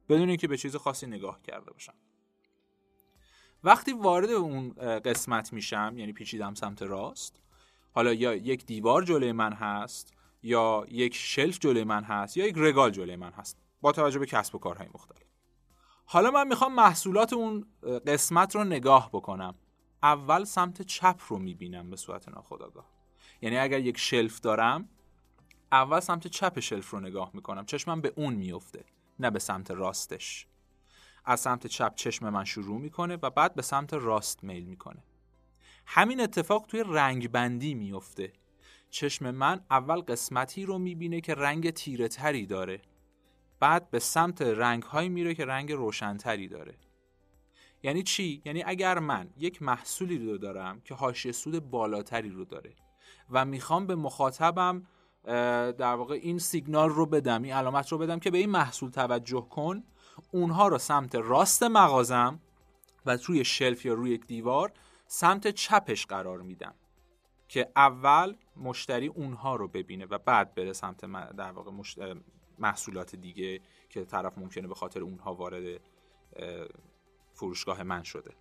بدون 0.09 0.29
اینکه 0.29 0.47
به 0.47 0.57
چیز 0.57 0.75
خاصی 0.75 1.07
نگاه 1.07 1.41
کرده 1.41 1.71
باشم. 1.71 1.93
وقتی 3.63 3.93
وارد 3.93 4.29
اون 4.29 4.69
قسمت 4.99 5.53
میشم 5.53 5.93
یعنی 5.97 6.13
پیچیدم 6.13 6.53
سمت 6.53 6.81
راست 6.81 7.41
حالا 7.99 8.13
یا 8.13 8.35
یک 8.35 8.65
دیوار 8.65 9.03
جلوی 9.03 9.31
من 9.31 9.53
هست 9.53 10.13
یا 10.43 10.85
یک 10.89 11.15
شلف 11.15 11.59
جلوی 11.59 11.83
من 11.83 12.03
هست 12.03 12.37
یا 12.37 12.47
یک 12.47 12.55
رگال 12.57 12.91
جلوی 12.91 13.15
من 13.15 13.31
هست. 13.31 13.57
با 13.81 13.91
توجه 13.91 14.19
به 14.19 14.25
کسب 14.25 14.55
و 14.55 14.59
کارهای 14.59 14.87
مختلف. 14.93 15.27
حالا 16.05 16.31
من 16.31 16.47
می‌خوام 16.47 16.75
محصولات 16.75 17.33
اون 17.33 17.65
قسمت 18.07 18.55
رو 18.55 18.63
نگاه 18.63 19.09
بکنم. 19.13 19.55
اول 20.03 20.43
سمت 20.43 20.81
چپ 20.81 21.21
رو 21.27 21.39
می‌بینم 21.39 21.89
به 21.89 21.95
صورت 21.95 22.29
ناخودآگاه. 22.29 22.85
یعنی 23.41 23.57
اگر 23.57 23.79
یک 23.79 23.97
شلف 23.97 24.39
دارم 24.39 24.89
اول 25.71 25.99
سمت 25.99 26.27
چپ 26.27 26.59
شلف 26.59 26.89
رو 26.89 26.99
نگاه 26.99 27.31
می‌کنم. 27.33 27.65
چشمم 27.65 28.01
به 28.01 28.13
اون 28.15 28.33
میفته 28.33 28.85
نه 29.19 29.29
به 29.31 29.39
سمت 29.39 29.71
راستش. 29.71 30.47
از 31.25 31.39
سمت 31.39 31.67
چپ 31.67 31.95
چشم 31.95 32.29
من 32.29 32.45
شروع 32.45 32.79
می‌کنه 32.79 33.17
و 33.21 33.29
بعد 33.29 33.55
به 33.55 33.61
سمت 33.61 33.93
راست 33.93 34.43
میل 34.43 34.65
می‌کنه. 34.65 35.03
همین 35.91 36.21
اتفاق 36.21 36.65
توی 36.67 36.83
رنگ 36.87 37.31
بندی 37.31 37.73
میفته 37.73 38.33
چشم 38.89 39.31
من 39.31 39.61
اول 39.69 40.01
قسمتی 40.01 40.65
رو 40.65 40.77
می‌بینه 40.77 41.21
که 41.21 41.35
رنگ 41.35 41.69
تیره 41.69 42.07
تری 42.07 42.45
داره. 42.45 42.81
بعد 43.59 43.91
به 43.91 43.99
سمت 43.99 44.41
رنگ 44.41 44.83
های 44.83 45.09
میره 45.09 45.35
که 45.35 45.45
رنگ 45.45 45.71
روشنتری 45.71 46.47
داره. 46.47 46.77
یعنی 47.83 48.03
چی؟ 48.03 48.41
یعنی 48.45 48.63
اگر 48.65 48.99
من 48.99 49.29
یک 49.37 49.61
محصولی 49.61 50.17
رو 50.17 50.37
دارم 50.37 50.81
که 50.81 50.93
حاشیه 50.93 51.31
سود 51.31 51.59
بالاتری 51.59 52.29
رو 52.29 52.45
داره 52.45 52.73
و 53.29 53.45
می‌خوام 53.45 53.87
به 53.87 53.95
مخاطبم 53.95 54.87
در 55.23 55.95
واقع 55.95 56.19
این 56.21 56.39
سیگنال 56.39 56.89
رو 56.89 57.05
بدم 57.05 57.43
این 57.43 57.53
علامت 57.53 57.91
رو 57.91 57.97
بدم 57.97 58.19
که 58.19 58.31
به 58.31 58.37
این 58.37 58.49
محصول 58.49 58.89
توجه 58.89 59.47
کن 59.49 59.83
اونها 60.31 60.67
رو 60.67 60.77
سمت 60.77 61.15
راست 61.15 61.63
مغازم 61.63 62.39
و 63.05 63.17
روی 63.25 63.45
شلف 63.45 63.85
یا 63.85 63.93
روی 63.93 64.11
یک 64.11 64.25
دیوار 64.25 64.71
سمت 65.11 65.47
چپش 65.47 66.05
قرار 66.05 66.41
میدم 66.41 66.73
که 67.47 67.71
اول 67.75 68.35
مشتری 68.57 69.07
اونها 69.07 69.55
رو 69.55 69.67
ببینه 69.67 70.05
و 70.05 70.17
بعد 70.17 70.55
بره 70.55 70.73
سمت 70.73 71.05
در 71.37 71.51
واقع 71.51 71.71
محصولات 72.59 73.15
دیگه 73.15 73.59
که 73.89 74.05
طرف 74.05 74.37
ممکنه 74.37 74.67
به 74.67 74.75
خاطر 74.75 75.01
اونها 75.01 75.33
وارد 75.33 75.81
فروشگاه 77.33 77.83
من 77.83 78.03
شده. 78.03 78.31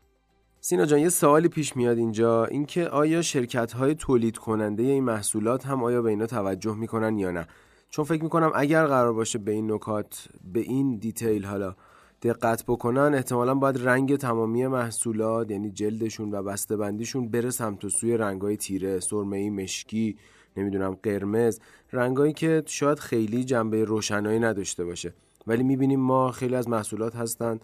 سینا 0.61 0.87
جان 0.87 0.99
یه 0.99 1.09
سوالی 1.09 1.49
پیش 1.49 1.77
میاد 1.77 1.99
اینجا. 1.99 2.45
اینکه 2.45 2.89
آیا 2.89 3.23
شرکت 3.23 3.73
های 3.73 3.95
تولید 3.95 4.39
کننده 4.39 4.83
این 4.83 5.05
محصولات 5.05 5.67
هم 5.67 5.85
آیا 5.85 6.03
به 6.03 6.11
اینا 6.11 6.27
توجه 6.27 6.75
می‌کنن 6.75 7.19
یا 7.19 7.31
نه؟ 7.31 7.47
چون 7.91 8.05
فکر 8.05 8.23
می‌کنم 8.23 8.53
اگر 8.55 8.87
قرار 8.87 9.13
باشه 9.13 9.39
به 9.39 9.53
این 9.53 9.73
نکات 9.73 10.29
به 10.45 10.61
این 10.61 10.99
دیتیل 10.99 11.45
حالا 11.45 11.77
دقت 12.23 12.65
بکنن 12.65 13.15
احتمالا 13.15 13.55
باید 13.55 13.89
رنگ 13.89 14.17
تمامی 14.17 14.67
محصولات 14.67 15.51
یعنی 15.51 15.71
جلدشون 15.71 16.35
و 16.35 16.43
بسته 16.43 16.77
بندیشون 16.77 17.29
بره 17.29 17.51
سمت 17.51 17.85
و 17.85 17.89
سوی 17.89 18.17
رنگای 18.17 18.57
تیره 18.57 19.01
سرمه‌ای 19.01 19.51
مشکی 19.51 20.17
نمی‌دونم 20.57 20.97
قرمز. 21.03 21.61
رنگایی 21.93 22.33
که 22.33 22.63
شاید 22.67 22.99
خیلی 22.99 23.45
جنبه 23.45 23.85
روشنایی 23.85 24.39
نداشته 24.39 24.85
باشه. 24.85 25.15
ولی 25.47 25.63
می‌بینیم 25.63 26.01
ما 26.01 26.33
خیلی 26.33 26.55
از 26.55 26.69
محصولات 26.69 27.17
هستن 27.17 27.61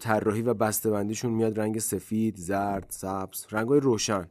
طراحی 0.00 0.42
و 0.42 0.54
بسته‌بندیشون 0.54 1.32
میاد 1.32 1.60
رنگ 1.60 1.78
سفید، 1.78 2.36
زرد، 2.36 2.86
سبز، 2.88 3.46
رنگای 3.50 3.80
روشن. 3.80 4.26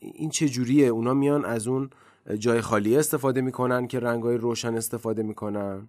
این 0.00 0.30
چه 0.30 0.48
جوریه؟ 0.48 0.86
اونا 0.86 1.14
میان 1.14 1.44
از 1.44 1.68
اون 1.68 1.90
جای 2.38 2.60
خالی 2.60 2.96
استفاده 2.96 3.40
می‌کنن 3.40 3.86
که 3.86 4.00
رنگای 4.00 4.36
روشن 4.36 4.74
استفاده 4.74 5.22
می‌کنن؟ 5.22 5.88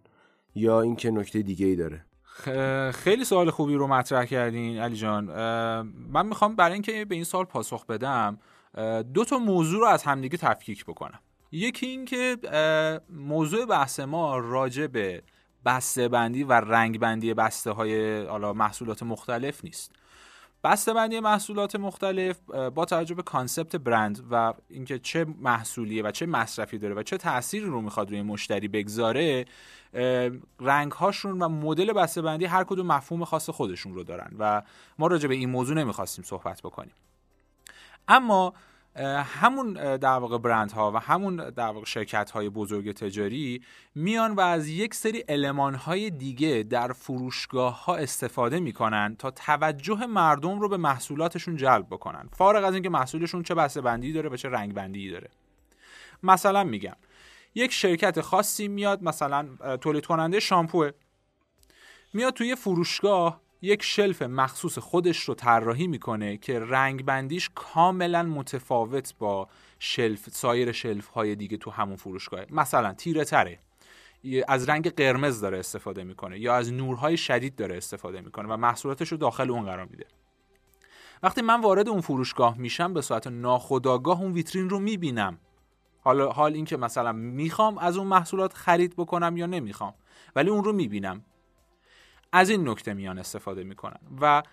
یا 0.56 0.82
اینکه 0.82 1.12
نکته 1.12 1.42
دیگه 1.42 1.66
ای 1.66 1.76
داره؟ 1.76 2.06
خیلی 2.94 3.26
سوال 3.26 3.52
خوبی 3.52 3.76
رو 3.76 3.88
مطرح 3.88 4.26
کردین 4.26 4.80
علی 4.80 4.96
جان. 4.96 5.26
من 6.10 6.26
می‌خوام 6.26 6.56
برای 6.56 6.74
اینکه 6.74 7.06
به 7.06 7.16
این 7.16 7.24
سوال 7.24 7.46
پاسخ 7.46 7.86
بدم 7.86 8.38
دو 9.14 9.26
تا 9.26 9.38
موضوع 9.38 9.80
رو 9.80 9.86
از 9.86 10.04
همدیگه 10.04 10.38
تفکیک 10.38 10.86
بکنم. 10.86 11.20
یکی 11.52 11.86
اینکه 11.86 12.38
موضوع 13.10 13.66
بحث 13.66 14.00
ما 14.00 14.38
راجع 14.38 14.88
به 14.88 15.24
بسته 15.66 16.08
بندی 16.08 16.44
و 16.44 16.54
رنگ 16.54 17.00
بندی 17.00 17.34
بسته 17.34 17.72
های 17.72 18.24
محصولات 18.52 19.04
مختلف 19.04 19.64
نیست. 19.64 19.92
بسته 20.66 20.94
بندی 20.94 21.20
محصولات 21.20 21.76
مختلف 21.76 22.40
با 22.50 22.86
توجه 22.86 23.16
به 23.16 23.24
concept 23.24 23.76
برند 23.76 24.28
و 24.32 24.54
اینکه 24.70 25.00
چه 25.00 25.26
محصولیه 25.40 26.04
و 26.04 26.12
چه 26.12 26.26
مصرفی 26.26 26.78
داره 26.78 26.96
و 26.96 27.04
چه 27.04 27.18
تأثیری 27.18 27.66
رو 27.66 27.82
می‌خواد 27.82 28.10
روی 28.10 28.22
مشتری 28.22 28.68
بگذاره 28.68 29.46
رنگ 30.60 30.92
هاشون 30.92 31.42
و 31.42 31.50
مدل 31.50 31.94
بسته 31.94 32.22
بندی 32.22 32.46
هر 32.46 32.64
کدوم 32.64 32.88
مفهوم 32.88 33.26
خاص 33.26 33.50
خودشون 33.50 33.94
رو 33.94 34.04
دارن 34.04 34.32
و 34.40 34.62
ما 35.00 35.08
راجع 35.08 35.28
به 35.28 35.36
این 35.36 35.50
موضوع 35.50 35.76
نمی‌خواستیم 35.76 36.26
صحبت 36.26 36.62
بکنیم. 36.62 36.94
اما 38.08 38.54
همون 39.26 39.74
در 39.98 40.18
واقع 40.18 40.38
برند 40.38 40.72
ها 40.72 40.92
و 40.92 40.98
همون 40.98 41.36
در 41.36 41.68
واقع 41.68 41.86
شرکت 41.86 42.32
های 42.32 42.50
بزرگ 42.50 42.92
تجاری 42.92 43.62
میان 43.96 44.32
و 44.32 44.40
از 44.40 44.68
یک 44.68 44.94
سری 44.94 45.20
المان 45.20 45.76
های 45.76 46.10
دیگه 46.10 46.64
در 46.70 46.94
فروشگاه 46.94 47.86
ها 47.86 47.96
استفاده 47.96 48.60
می‌کنن 48.60 49.16
تا 49.20 49.32
توجه 49.32 50.06
مردم 50.06 50.60
رو 50.60 50.70
به 50.70 50.78
محصولاتشون 50.78 51.58
جلب 51.58 51.86
بکنن. 51.86 52.30
فارغ 52.34 52.64
از 52.64 52.74
اینکه 52.74 52.90
محصولشون 52.90 53.44
چه 53.44 53.56
بسته 53.56 53.82
بندی 53.82 54.14
داره 54.14 54.30
و 54.30 54.36
چه 54.36 54.50
رنگ 54.50 54.74
بندی 54.74 55.12
داره. 55.12 55.30
مثلا 56.24 56.64
میگم 56.64 56.96
یک 57.56 57.72
شرکت 57.72 58.22
خاصی 58.22 58.68
میاد 58.68 59.04
مثلا 59.04 59.48
تولید 59.82 60.06
کننده 60.06 60.40
شامپوه. 60.40 60.92
میاد 62.14 62.34
توی 62.34 62.56
فروشگاه 62.56 63.42
یک 63.62 63.84
شلف 63.84 64.22
مخصوص 64.22 64.78
خودش 64.78 65.20
رو 65.20 65.34
طراحی 65.34 65.88
می‌کنه 65.88 66.38
که 66.38 66.60
رنگ 66.60 67.06
بندیش 67.06 67.50
کاملا 67.56 68.24
متفاوت 68.24 69.14
با 69.20 69.48
شلف 69.80 70.30
سایر 70.30 70.72
شلف 70.72 71.08
های 71.08 71.36
دیگه 71.36 71.58
تو 71.58 71.72
همون 71.72 71.96
فروشگاه. 71.96 72.40
مثلا 72.50 72.94
تیره 72.94 73.24
تره. 73.24 73.60
از 74.48 74.70
رنگ 74.70 74.96
قرمز 74.96 75.42
داره 75.42 75.60
استفاده 75.60 76.04
می‌کنه 76.04 76.40
یا 76.40 76.56
از 76.56 76.74
نورهای 76.74 77.18
شدید 77.18 77.56
داره 77.56 77.78
استفاده 77.78 78.22
می‌کنه 78.22 78.54
و 78.54 78.58
محصولاتش 78.58 79.12
رو 79.12 79.18
داخل 79.18 79.52
اون 79.52 79.66
قرار 79.66 79.86
میده. 79.86 80.06
وقتی 81.24 81.42
من 81.42 81.62
وارد 81.62 81.90
اون 81.90 82.02
فروشگاه 82.02 82.58
میشم 82.58 82.94
به 82.94 83.02
صورت 83.02 83.28
ناخودآگاه 83.28 84.22
اون 84.22 84.32
ویترین 84.32 84.70
رو 84.70 84.80
می‌بینم. 84.80 85.38
حالا 86.02 86.30
حال 86.30 86.54
اینکه 86.54 86.78
مثلا 86.78 87.12
می‌خوام 87.12 87.78
از 87.78 87.98
اون 87.98 88.08
محصولات 88.08 88.54
خرید 88.54 88.96
بکنم 88.96 89.38
یا 89.38 89.46
نمی‌خوام 89.46 89.94
ولی 90.36 90.50
اون 90.50 90.64
رو 90.64 90.74
می‌بینم. 90.74 91.24
از 92.36 92.50
این 92.50 92.70
نکته 92.70 92.94
میان 92.94 93.20
استفاده 93.20 93.64
می‌کنن. 93.64 94.00
و 94.22 94.44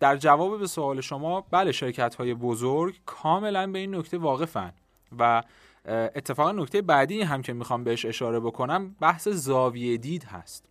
در 0.00 0.16
جواب 0.16 0.58
به 0.58 0.66
سوال 0.66 1.00
شما 1.00 1.40
بله 1.40 1.72
شرکت 1.72 2.14
های 2.14 2.34
بزرگ 2.34 3.00
کاملا 3.06 3.66
به 3.66 3.78
این 3.78 3.94
نکته 3.94 4.18
واقفن. 4.18 4.72
و 5.18 5.42
اتفاقا 5.88 6.52
نکته 6.52 6.82
بعدی 6.82 7.22
هم 7.22 7.42
که 7.42 7.52
می‌خوام 7.52 7.84
بهش 7.84 8.04
اشاره 8.04 8.40
بکنم 8.40 8.96
بحث 9.00 9.28
زاویه 9.28 9.96
دید 9.96 10.24
هست. 10.24 10.68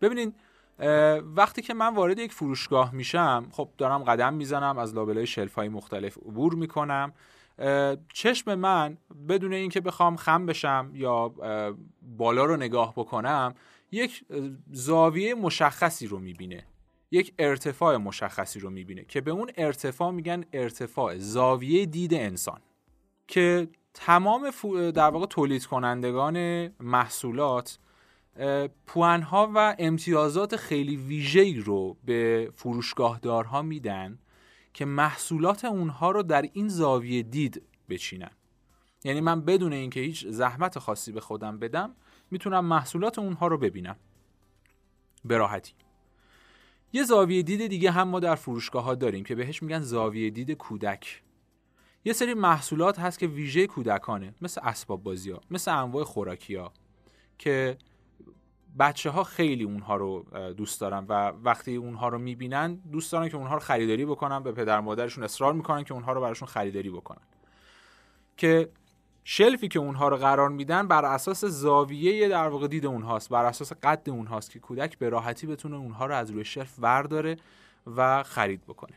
ببینید 0.00 0.34
وقتی 1.36 1.62
که 1.62 1.74
من 1.74 1.94
وارد 1.94 2.18
یک 2.18 2.32
فروشگاه 2.32 2.94
میشم 2.94 3.46
خب 3.52 3.68
دارم 3.78 4.04
قدم 4.04 4.34
می‌زنم 4.34 4.78
از 4.78 4.94
لابلای 4.94 5.26
شلف 5.26 5.54
های 5.54 5.68
مختلف 5.68 6.18
عبور 6.18 6.54
می‌کنم. 6.54 7.12
چشم 8.14 8.54
من 8.54 8.96
بدون 9.28 9.52
اینکه 9.52 9.80
بخوام 9.80 10.16
خم 10.16 10.46
بشم 10.46 10.90
یا 10.94 11.32
بالا 12.02 12.44
رو 12.44 12.56
نگاه 12.56 12.92
بکنم 12.96 13.54
یک 13.92 14.24
زاویه 14.72 15.34
مشخصی 15.34 16.06
رو 16.06 16.18
می‌بینه. 16.18 16.64
یک 17.10 17.34
ارتفاع 17.38 17.96
مشخصی 17.96 18.60
رو 18.60 18.70
می‌بینه 18.70 19.04
که 19.04 19.20
به 19.20 19.30
اون 19.30 19.50
ارتفاع 19.56 20.10
میگن 20.10 20.44
ارتفاع 20.52 21.18
زاویه 21.18 21.86
دید 21.86 22.14
انسان. 22.14 22.60
که 23.28 23.68
تمام 23.94 24.50
در 24.90 25.10
واقع 25.10 25.26
تولید 25.26 25.66
کنندگان 25.66 26.68
محصولات 26.80 27.78
پوانها 28.86 29.52
و 29.54 29.76
امتیازات 29.78 30.56
خیلی 30.56 30.96
ویژه‌ای 30.96 31.60
رو 31.60 31.96
به 32.04 32.50
فروشگاهدارها 32.54 33.62
میدن 33.62 34.18
که 34.74 34.84
محصولات 34.84 35.64
اونها 35.64 36.10
رو 36.10 36.22
در 36.22 36.48
این 36.52 36.68
زاویه 36.68 37.22
دید 37.22 37.62
بچینن. 37.88 38.30
یعنی 39.04 39.20
من 39.20 39.40
بدون 39.40 39.72
اینکه 39.72 40.00
هیچ 40.00 40.26
زحمت 40.26 40.78
خاصی 40.78 41.12
به 41.12 41.20
خودم 41.20 41.58
بدم 41.58 41.94
می‌تونم 42.30 42.64
محصولات 42.64 43.18
اونها 43.18 43.46
رو 43.46 43.58
ببینم. 43.58 43.96
به 45.24 45.36
راحتی. 45.36 45.72
یه 46.92 47.02
زاویه 47.02 47.42
دید 47.42 47.66
دیگه 47.66 47.90
هم 47.90 48.08
ما 48.08 48.20
در 48.20 48.34
فروشگاه 48.34 48.84
ها 48.84 48.94
داریم 48.94 49.24
که 49.24 49.34
بهش 49.34 49.62
میگن 49.62 49.80
زاویه 49.80 50.30
دید 50.30 50.50
کودک. 50.50 51.22
یه 52.04 52.12
سری 52.12 52.34
محصولات 52.34 52.98
هست 52.98 53.18
که 53.18 53.26
ویژه 53.26 53.66
کودکانه 53.66 54.34
مثل 54.40 54.60
اسباب 54.64 55.02
بازی 55.02 55.30
ها 55.30 55.40
مثل 55.50 55.70
انواع 55.70 56.04
خوراکی 56.04 56.54
ها 56.54 56.72
که 57.38 57.78
بچه 58.78 59.10
ها 59.10 59.24
خیلی 59.24 59.64
اونها 59.64 59.96
رو 59.96 60.26
دوست 60.56 60.80
دارن 60.80 61.06
و 61.08 61.12
وقتی 61.28 61.76
اونها 61.76 62.08
رو 62.08 62.18
می‌بینن 62.18 62.74
دوست 62.74 63.12
دارن 63.12 63.28
که 63.28 63.36
اونها 63.36 63.54
رو 63.54 63.60
خریداری 63.60 64.04
بکنن 64.04 64.42
به 64.42 64.52
پدر 64.52 64.80
مادرشون 64.80 65.24
اصرار 65.24 65.52
می‌کنن 65.52 65.84
که 65.84 65.94
اونها 65.94 66.12
رو 66.12 66.20
براشون 66.20 66.48
خریداری 66.48 66.90
بکنن. 66.90 67.22
که 68.36 68.70
شلفی 69.30 69.68
که 69.68 69.78
اونها 69.78 70.08
رو 70.08 70.16
قرار 70.16 70.48
میدن 70.48 70.88
بر 70.88 71.04
اساس 71.04 71.44
زاویه 71.44 72.28
در 72.28 72.48
واقع 72.48 72.68
دید 72.68 72.86
اونهاست 72.86 73.28
بر 73.28 73.44
اساس 73.44 73.72
قد 73.72 74.10
اونهاست 74.10 74.50
که 74.50 74.58
کودک 74.58 74.98
به 74.98 75.08
راحتی 75.08 75.46
بتونه 75.46 75.76
اونها 75.76 76.06
رو 76.06 76.14
از 76.14 76.30
روی 76.30 76.44
شلف 76.44 76.74
ورداره 76.78 77.36
و 77.96 78.22
خرید 78.22 78.64
بکنه. 78.66 78.94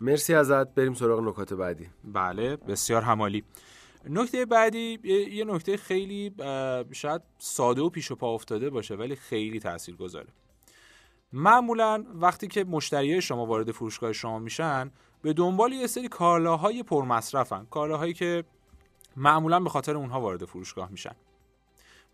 مرسی 0.00 0.34
ازت. 0.34 0.74
بریم 0.74 0.94
سراغ 0.94 1.20
نکات 1.20 1.54
بعدی. 1.54 1.88
بله 2.04 2.56
بسیار 2.56 3.02
همالی. 3.02 3.44
نکته 4.08 4.44
بعدی 4.44 4.98
یه 5.32 5.44
نکته 5.44 5.76
خیلی 5.76 6.34
شاید 6.92 7.22
ساده 7.38 7.82
و 7.82 7.90
پیش 7.90 8.10
و 8.10 8.14
پا 8.14 8.34
افتاده 8.34 8.70
باشه 8.70 8.94
ولی 8.94 9.16
خیلی 9.16 9.60
تأثیر 9.60 9.96
گذاره 9.96 10.28
معمولا 11.32 12.04
وقتی 12.14 12.48
که 12.48 12.64
مشتری 12.64 13.20
شما 13.20 13.46
وارد 13.46 13.72
فروشگاه 13.72 14.12
شما 14.12 14.38
میشن 14.38 14.90
به 15.22 15.32
دنبال 15.32 15.72
یه 15.72 15.86
سری 15.86 16.08
کالاهای 16.08 16.82
پرمصرفن. 16.82 17.66
کالاهایی 17.70 18.14
که 18.14 18.44
معمولا 19.16 19.60
به 19.60 19.68
خاطر 19.68 19.96
اونها 19.96 20.20
وارد 20.20 20.44
فروشگاه 20.44 20.90
میشن. 20.90 21.14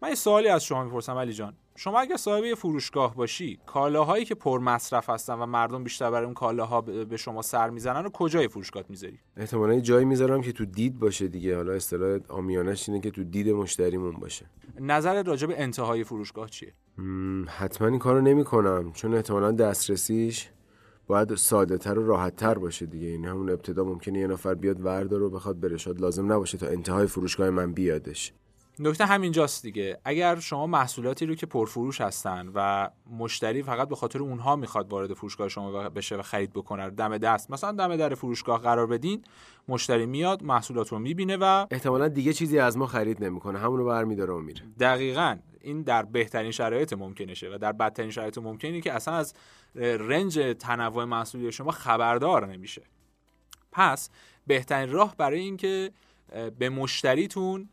من 0.03 0.09
یه 0.09 0.15
سوالی 0.15 0.49
از 0.49 0.65
شما 0.65 0.85
می‌پرسم 0.85 1.17
علی 1.17 1.33
جان 1.33 1.55
شما 1.77 2.01
اگر 2.01 2.17
صاحب 2.17 2.55
فروشگاه 2.55 3.15
باشی 3.15 3.59
کالاهایی 3.67 4.25
که 4.25 4.35
پر 4.35 4.59
مصرف 4.59 5.11
هستن 5.11 5.35
و 5.35 5.47
مردم 5.47 5.85
بیشتر 5.85 6.11
برای 6.11 6.25
اون 6.25 6.35
کالاها 6.35 6.81
به 6.81 7.17
شما 7.17 7.43
سر 7.43 7.71
می‌زنن 7.71 8.07
و 8.07 8.11
کجای 8.11 8.49
فروشگاه 8.49 8.85
می‌ذاری؟ 8.89 9.19
احتمالاً 9.37 9.81
جایی 9.81 10.05
می‌ذارم 10.05 10.41
که 10.41 10.53
تو 10.53 10.65
دید 10.65 10.99
باشه 10.99 11.29
دیگه. 11.29 11.57
حالا 11.57 11.73
اصطلاح 11.73 12.19
آمیانش 12.29 12.89
اینه 12.89 13.01
که 13.01 13.11
تو 13.11 13.25
دید 13.25 13.49
مشتریمون 13.49 14.13
باشه. 14.13 14.47
نظر 14.81 15.23
راجع 15.23 15.47
به 15.47 15.63
انتهای 15.63 16.05
فروشگاه 16.05 16.49
چیه؟ 16.49 16.73
حتما 17.49 17.89
این 17.89 17.99
کارو 17.99 18.21
نمی‌کنم 18.21 18.93
چون 18.93 19.15
احتمالا 19.15 19.53
دسترسیش 19.53 20.51
باید 21.07 21.35
ساده 21.35 21.79
تر 21.79 21.99
و 21.99 22.07
راحت 22.07 22.37
تر 22.37 22.59
باشه 22.59 22.87
دیگه. 22.87 23.07
این 23.07 23.25
همون 23.25 23.51
ابتدا 23.51 23.85
ممکنه 23.85 24.19
یه 24.19 24.27
نفر 24.27 24.55
بیاد 24.55 24.85
وردار 24.85 25.21
رو 25.21 25.31
بخواد 25.31 25.61
بره. 25.61 25.77
شاد 25.77 26.01
لازم 26.01 26.33
نباشه 26.33 26.59
تا 26.59 26.67
انتهای 26.67 27.07
فروشگاه 27.07 27.51
من 27.51 27.73
بیادش. 27.73 28.33
نکته 28.79 29.07
همینجاست 29.07 29.63
دیگه. 29.63 29.99
اگر 30.05 30.39
شما 30.39 30.67
محصولاتی 30.67 31.27
رو 31.27 31.35
که 31.35 31.47
پرفروش 31.47 32.01
هستن 32.01 32.49
و 32.55 32.91
مشتری 33.19 33.63
فقط 33.63 33.89
به 33.89 33.97
خاطر 33.97 34.19
اونها 34.19 34.57
می‌خواد 34.57 34.93
وارد 34.93 35.15
فروشگاه 35.15 35.49
شما 35.49 35.89
بشه 35.89 36.17
و 36.17 36.23
خرید 36.23 36.53
بکنه 36.53 36.91
دم 36.91 37.19
دست 37.19 37.51
مثلا 37.51 37.73
دم 37.73 37.97
در 37.97 38.15
فروشگاه 38.15 38.61
قرار 38.61 38.87
بدین 38.87 39.23
مشتری 39.69 40.07
میاد 40.07 40.43
محصولات 40.43 40.89
رو 40.89 40.99
می‌بینه 40.99 41.37
و 41.37 41.67
احتمالا 41.71 42.09
دیگه 42.09 42.33
چیزی 42.33 42.59
از 42.59 42.77
ما 42.77 42.87
خرید 42.87 43.25
نمی‌کنه. 43.25 43.59
همون 43.59 43.79
رو 43.79 43.87
برمیداره 43.87 44.33
و 44.33 44.39
میره. 44.39 44.63
دقیقا. 44.81 45.37
این 45.63 45.83
در 45.83 46.03
بهترین 46.03 46.51
شرایط 46.51 46.93
ممکنشه 46.93 47.49
و 47.55 47.59
در 47.59 47.73
بدترین 47.73 48.11
شرایط 48.11 48.39
ممکنی 48.39 48.81
که 48.81 48.93
اصلا 48.93 49.15
از 49.15 49.35
رنج 49.75 50.57
تنوع 50.59 51.05
محصولی 51.05 51.53
شما 51.53 51.71
خبردار 51.71 52.47
نمیشه. 52.47 52.83
پس 53.73 54.11
بهترین 54.47 54.93
راه 54.93 55.17
برای 55.17 55.41
اینکه 55.41 55.91
به 56.59 56.69
مشتریتون 56.69 57.69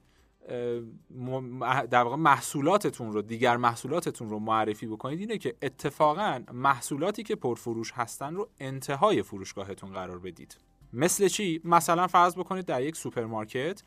در 1.89 2.03
واقع 2.03 2.15
محصولاتتون 2.15 3.13
رو 3.13 3.21
دیگر 3.21 3.57
محصولاتتون 3.57 4.29
رو 4.29 4.39
معرفی 4.39 4.87
بکنید 4.87 5.19
اینه 5.19 5.37
که 5.37 5.55
اتفاقا 5.61 6.43
محصولاتی 6.53 7.23
که 7.23 7.35
پرفروش 7.35 7.91
هستن 7.91 8.35
رو 8.35 8.49
انتهای 8.59 9.23
فروشگاهتون 9.23 9.93
قرار 9.93 10.19
بدید. 10.19 10.57
مثل 10.93 11.27
چی؟ 11.27 11.61
مثلا 11.63 12.07
فرض 12.07 12.35
بکنید 12.35 12.65
در 12.65 12.83
یک 12.83 12.95
سوپرمارکت 12.95 13.83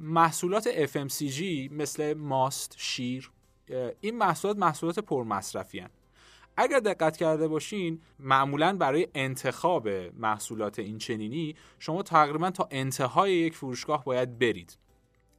محصولات 0.00 0.86
FMCG 0.86 1.42
مثل 1.70 2.14
ماست 2.14 2.74
شیر 2.78 3.30
این 4.00 4.18
محصولات 4.18 4.58
محصولات 4.58 4.98
پرمصرفی 4.98 5.78
هن. 5.78 5.90
اگر 6.56 6.78
دقت 6.78 7.16
کرده 7.16 7.48
باشین 7.48 8.00
معمولا 8.18 8.76
برای 8.76 9.08
انتخاب 9.14 9.88
محصولات 10.16 10.78
این 10.78 10.98
چنینی 10.98 11.56
شما 11.78 12.02
تقریبا 12.02 12.50
تا 12.50 12.68
انتهای 12.70 13.32
یک 13.32 13.54
فروشگاه 13.54 14.04
باید 14.04 14.38
برید 14.38 14.78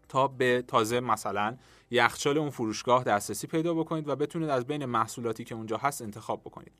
تا 0.09 0.27
به 0.27 0.63
تازه 0.67 0.99
مثلا 0.99 1.57
یخچال 1.91 2.37
اون 2.37 2.49
فروشگاه 2.49 3.03
دسترسی 3.03 3.47
پیدا 3.47 3.73
بکنید 3.73 4.07
و 4.07 4.15
بتونید 4.15 4.49
از 4.49 4.65
بین 4.65 4.85
محصولاتی 4.85 5.43
که 5.43 5.55
اونجا 5.55 5.77
هست 5.77 6.01
انتخاب 6.01 6.41
بکنید 6.41 6.73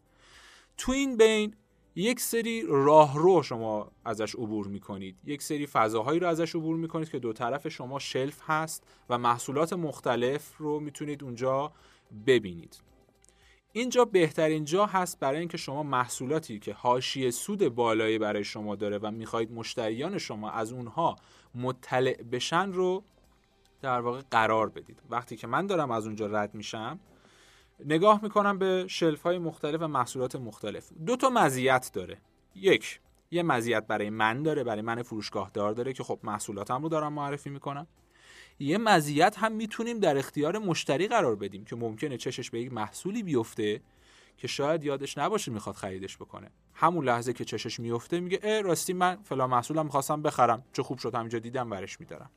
تو 0.78 0.92
این 0.92 1.18
بین 1.18 1.56
یک 1.96 2.20
سری 2.20 2.64
راهرو 2.68 3.44
شما 3.44 3.92
ازش 4.06 4.36
عبور 4.36 4.68
می‌کنید. 4.68 5.18
یک 5.26 5.42
سری 5.42 5.68
فضاهایی 5.68 6.20
رو 6.20 6.28
ازش 6.28 6.56
عبور 6.56 6.76
می‌کنید 6.76 7.10
که 7.10 7.20
دو 7.20 7.34
طرف 7.34 7.68
شما 7.68 8.00
شلف 8.00 8.42
هست 8.46 8.84
و 9.10 9.18
محصولات 9.18 9.74
مختلف 9.74 10.58
رو 10.58 10.80
می‌تونید 10.80 11.24
اونجا 11.24 11.72
ببینید. 12.28 12.80
اینجا 13.72 14.06
بهترین 14.06 14.66
جا 14.66 14.86
هست 14.86 15.20
برای 15.20 15.40
اینکه 15.40 15.58
شما 15.58 15.84
محصولاتی 15.84 16.60
که 16.60 16.74
حاشیه 16.74 17.32
سود 17.32 17.76
بالایی 17.76 18.18
برای 18.18 18.44
شما 18.44 18.76
داره 18.76 18.98
و 18.98 19.12
می‌خواهید 19.12 19.52
مشتریان 19.52 20.18
شما 20.18 20.52
از 20.52 20.72
اونها 20.74 21.16
مطلع 21.56 22.24
بشن 22.24 22.72
رو 22.72 23.04
در 23.82 24.02
واقع 24.02 24.22
قرار 24.32 24.70
بدید. 24.70 25.02
وقتی 25.10 25.36
که 25.36 25.48
من 25.48 25.68
دارم 25.68 25.92
از 25.92 26.06
اونجا 26.06 26.28
رد 26.28 26.56
میشم 26.56 27.00
نگاه 27.86 28.20
می‌کنم 28.24 28.60
به 28.60 28.86
شلف 28.88 29.22
های 29.22 29.38
مختلف 29.38 29.82
و 29.82 29.88
محصولات 29.88 30.36
مختلف. 30.36 30.90
دو 31.06 31.16
تا 31.16 31.30
مزیت 31.30 31.92
داره. 31.94 32.18
یک 32.56 33.00
یه 33.32 33.44
مزیت 33.44 33.88
برای 33.88 34.10
من 34.10 34.44
داره 34.44 34.64
برای 34.64 34.82
من 34.82 35.02
فروشگاه 35.02 35.52
دار 35.54 35.74
داره 35.74 35.94
که 35.94 36.04
خب 36.04 36.20
محصولاتم 36.24 36.84
رو 36.84 36.90
دارم 36.90 37.14
معرفی 37.14 37.50
می‌کنم. 37.50 37.88
یه 38.60 38.78
مزیت 38.78 39.38
هم 39.38 39.52
می‌تونیم 39.52 40.00
در 40.00 40.18
اختیار 40.18 40.58
مشتری 40.58 41.08
قرار 41.08 41.36
بدیم 41.36 41.66
که 41.66 41.76
ممکنه 41.76 42.18
چشش 42.18 42.50
به 42.50 42.62
یک 42.62 42.74
محصولی 42.74 43.24
بیفته 43.24 43.82
که 44.38 44.48
شاید 44.48 44.84
یادش 44.84 45.18
نباشه 45.18 45.52
می‌خواد 45.52 45.76
خریدش 45.76 46.18
بکنه. 46.18 46.52
همون 46.74 47.06
لحظه 47.06 47.34
که 47.34 47.46
چشش 47.46 47.80
میفته 47.80 48.20
میگه 48.20 48.40
اه 48.44 48.62
راستی 48.62 48.94
من 48.94 49.18
فلان 49.24 49.50
محصولم 49.50 49.86
می‌خواستم 49.86 50.22
بخرم. 50.22 50.64
چه 50.74 50.84
خوب 50.84 50.98
شد 50.98 51.16
همینجا 51.16 51.40
دیدم 51.40 51.70
برش 51.70 52.00
میدارم. 52.00 52.30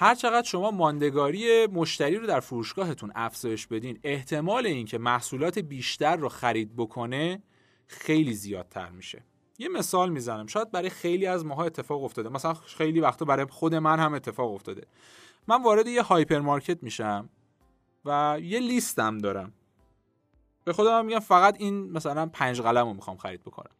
هر 0.00 0.14
چقدر 0.14 0.48
شما 0.48 0.70
ماندگاری 0.70 1.66
مشتری 1.66 2.16
رو 2.16 2.26
در 2.26 2.40
فروشگاهتون 2.40 3.12
افزایش 3.14 3.66
بدین 3.66 4.00
احتمال 4.04 4.66
اینکه 4.66 4.98
محصولات 4.98 5.58
بیشتر 5.58 6.16
رو 6.16 6.28
خرید 6.28 6.76
بکنه 6.76 7.42
خیلی 7.86 8.32
زیادتر 8.32 8.90
میشه. 8.90 9.24
یه 9.58 9.68
مثال 9.68 10.10
می‌زنم. 10.10 10.46
شاید 10.46 10.70
برای 10.70 10.90
خیلی 10.90 11.26
از 11.26 11.46
ماها 11.46 11.64
اتفاق 11.64 12.04
افتاده. 12.04 12.28
مثلا 12.28 12.54
خیلی 12.54 13.00
وقتا 13.00 13.24
برای 13.24 13.46
خود 13.50 13.74
من 13.74 14.00
هم 14.00 14.14
اتفاق 14.14 14.52
افتاده. 14.52 14.86
من 15.48 15.62
وارد 15.62 15.86
یه 15.86 16.02
هایپر 16.02 16.38
مارکت 16.38 16.82
میشم 16.82 17.28
و 18.04 18.38
یه 18.42 18.60
لیستم 18.60 19.18
دارم. 19.18 19.52
به 20.64 20.72
خودم 20.72 21.04
میگم 21.04 21.18
فقط 21.18 21.56
این 21.60 21.92
مثلا 21.92 22.26
پنج 22.26 22.60
قلم 22.60 22.86
رو 22.86 22.94
می‌خوام 22.94 23.16
خرید 23.16 23.40
بکنم. 23.40 23.74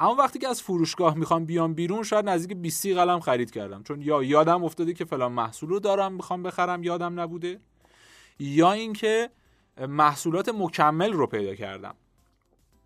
اما 0.00 0.14
وقتی 0.14 0.38
که 0.38 0.48
از 0.48 0.62
فروشگاه 0.62 1.14
می‌خوام 1.14 1.44
بیام 1.44 1.74
بیرون 1.74 2.02
شاید 2.02 2.28
نزدیک 2.28 2.56
20 2.56 2.86
قلم 2.86 3.20
خرید 3.20 3.50
کردم. 3.50 3.82
چون 3.82 4.02
یا 4.02 4.22
یادم 4.22 4.64
افتاده 4.64 4.94
که 4.94 5.04
فلان 5.04 5.32
محصول 5.32 5.68
رو 5.68 5.80
دارم 5.80 6.12
می‌خوام 6.12 6.42
بخرم 6.42 6.82
یادم 6.82 7.20
نبوده. 7.20 7.60
یا 8.38 8.72
اینکه 8.72 9.30
محصولات 9.88 10.48
مکمل 10.48 11.12
رو 11.12 11.26
پیدا 11.26 11.54
کردم 11.54 11.94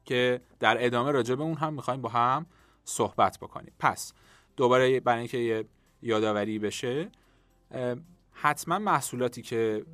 که 0.05 0.41
در 0.61 0.87
ادامه 0.87 1.11
راجع 1.11 1.35
به 1.35 1.43
اون 1.43 1.55
هم 1.55 1.75
می‌خوایم 1.75 2.03
با 2.03 2.09
هم 2.09 2.47
صحبت 2.85 3.39
بکنیم. 3.39 3.73
پس 3.79 4.13
دوباره 4.57 5.01
برای 5.01 5.19
اینکه 5.19 5.65
یادآوری 6.03 6.59
بشه 6.59 7.11
حتما 8.33 8.79
محصولاتی 8.79 9.43
که 9.43 9.85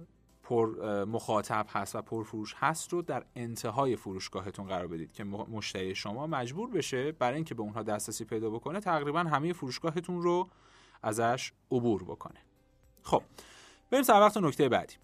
پر 0.48 1.04
مخاطب 1.04 1.66
هست 1.68 1.96
و 1.96 2.02
پرفروش 2.02 2.54
هست 2.58 2.92
رو 2.92 3.02
در 3.02 3.24
انتهای 3.36 3.96
فروشگاهتون 3.96 4.66
قرار 4.66 4.86
بدید 4.86 5.12
که 5.12 5.24
مشتری 5.24 5.94
شما 5.94 6.26
مجبور 6.26 6.70
بشه 6.70 7.12
برای 7.12 7.34
اینکه 7.34 7.54
به 7.54 7.62
اونها 7.62 7.82
دسترسی 7.82 8.24
پیدا 8.24 8.50
بکنه 8.50 8.80
تقریبا 8.80 9.20
همه 9.20 9.52
فروشگاهتون 9.52 10.22
رو 10.22 10.48
ازش 11.02 11.52
عبور 11.70 12.04
بکنه. 12.04 12.40
خب 13.02 13.22
بریم 13.90 14.02
سر 14.02 14.20
وقت 14.20 14.36
نکته 14.36 14.68
بعدی. 14.68 14.94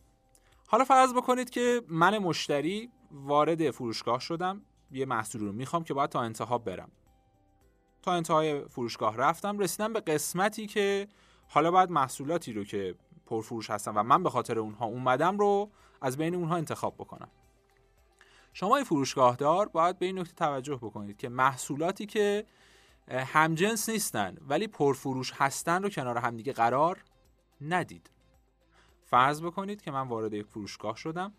حالا 0.66 0.84
فرض 0.84 1.14
بکنید 1.14 1.50
که 1.50 1.82
من 1.88 2.18
مشتری 2.18 2.90
وارد 3.10 3.70
فروشگاه 3.70 4.20
شدم 4.20 4.62
یه 4.90 5.06
محصول 5.06 5.40
رو 5.40 5.52
می‌خوام 5.52 5.84
که 5.84 5.94
باید 5.94 6.10
تا 6.10 6.20
انتها 6.20 6.58
برم. 6.58 6.90
تا 8.02 8.12
انتهای 8.12 8.68
فروشگاه 8.68 9.16
رفتم 9.16 9.58
رسیدم 9.58 9.92
به 9.92 10.00
قسمتی 10.00 10.66
که 10.66 11.08
حالا 11.48 11.70
باید 11.70 11.90
محصولاتی 11.90 12.52
رو 12.52 12.64
که 12.64 12.94
پرفروش 13.32 13.70
هستن 13.70 13.94
و 13.94 14.02
من 14.02 14.22
به 14.22 14.30
خاطر 14.30 14.58
اونها 14.58 14.86
اومدم 14.86 15.38
رو 15.38 15.70
از 16.00 16.16
بین 16.16 16.34
اونها 16.34 16.56
انتخاب 16.56 16.94
بکنم. 16.94 17.28
شما 18.52 18.84
فروشگاه 18.84 19.36
دار 19.36 19.68
باید 19.68 19.98
به 19.98 20.06
این 20.06 20.18
نکته 20.18 20.34
توجه 20.34 20.76
بکنید 20.76 21.16
که 21.16 21.28
محصولاتی 21.28 22.06
که 22.06 22.46
همجنس 23.08 23.88
نیستن 23.88 24.36
ولی 24.48 24.66
پرفروش 24.66 25.32
هستن 25.36 25.82
رو 25.82 25.88
کنار 25.88 26.18
همدیگه 26.18 26.52
قرار 26.52 27.04
ندید. 27.60 28.10
فرض 29.04 29.42
بکنید 29.42 29.82
که 29.82 29.90
من 29.90 30.08
وارد 30.08 30.32
یک 30.32 30.46
فروشگاه 30.46 30.96
شدم. 30.96 31.32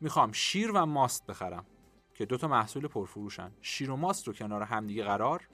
می‌خوام 0.00 0.32
شیر 0.32 0.70
و 0.72 0.86
ماست 0.86 1.26
بخرم 1.26 1.66
که 2.14 2.26
دو 2.26 2.36
تا 2.36 2.48
محصول 2.48 2.88
پرفروشن. 2.88 3.52
شیر 3.60 3.90
و 3.90 3.96
ماست 3.96 4.26
رو 4.26 4.32
کنار 4.32 4.62
همدیگه 4.62 5.04
قرار 5.04 5.48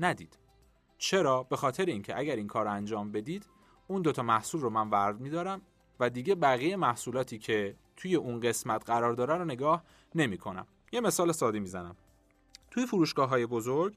ندید. 0.00 0.38
چرا؟ 1.00 1.42
به 1.42 1.56
خاطر 1.56 1.84
اینکه 1.84 2.18
اگر 2.18 2.36
این 2.36 2.46
کار 2.46 2.68
انجام 2.68 3.12
بدید 3.12 3.46
اون 3.86 4.02
دوتا 4.02 4.22
محصول 4.22 4.60
رو 4.60 4.70
من 4.70 4.90
ورد 4.90 5.20
میدارم 5.20 5.60
و 6.00 6.10
دیگه 6.10 6.34
بقیه 6.34 6.76
محصولاتی 6.76 7.38
که 7.38 7.76
توی 7.96 8.14
اون 8.14 8.40
قسمت 8.40 8.86
قرار 8.86 9.12
داره 9.12 9.34
رو 9.34 9.44
نگاه 9.44 9.84
نمی 10.14 10.38
کنم. 10.38 10.66
یه 10.92 11.00
مثال 11.00 11.32
ساده 11.32 11.60
می‌زنم. 11.60 11.96
توی 12.70 12.86
فروشگاه 12.86 13.28
های 13.28 13.46
بزرگ 13.46 13.96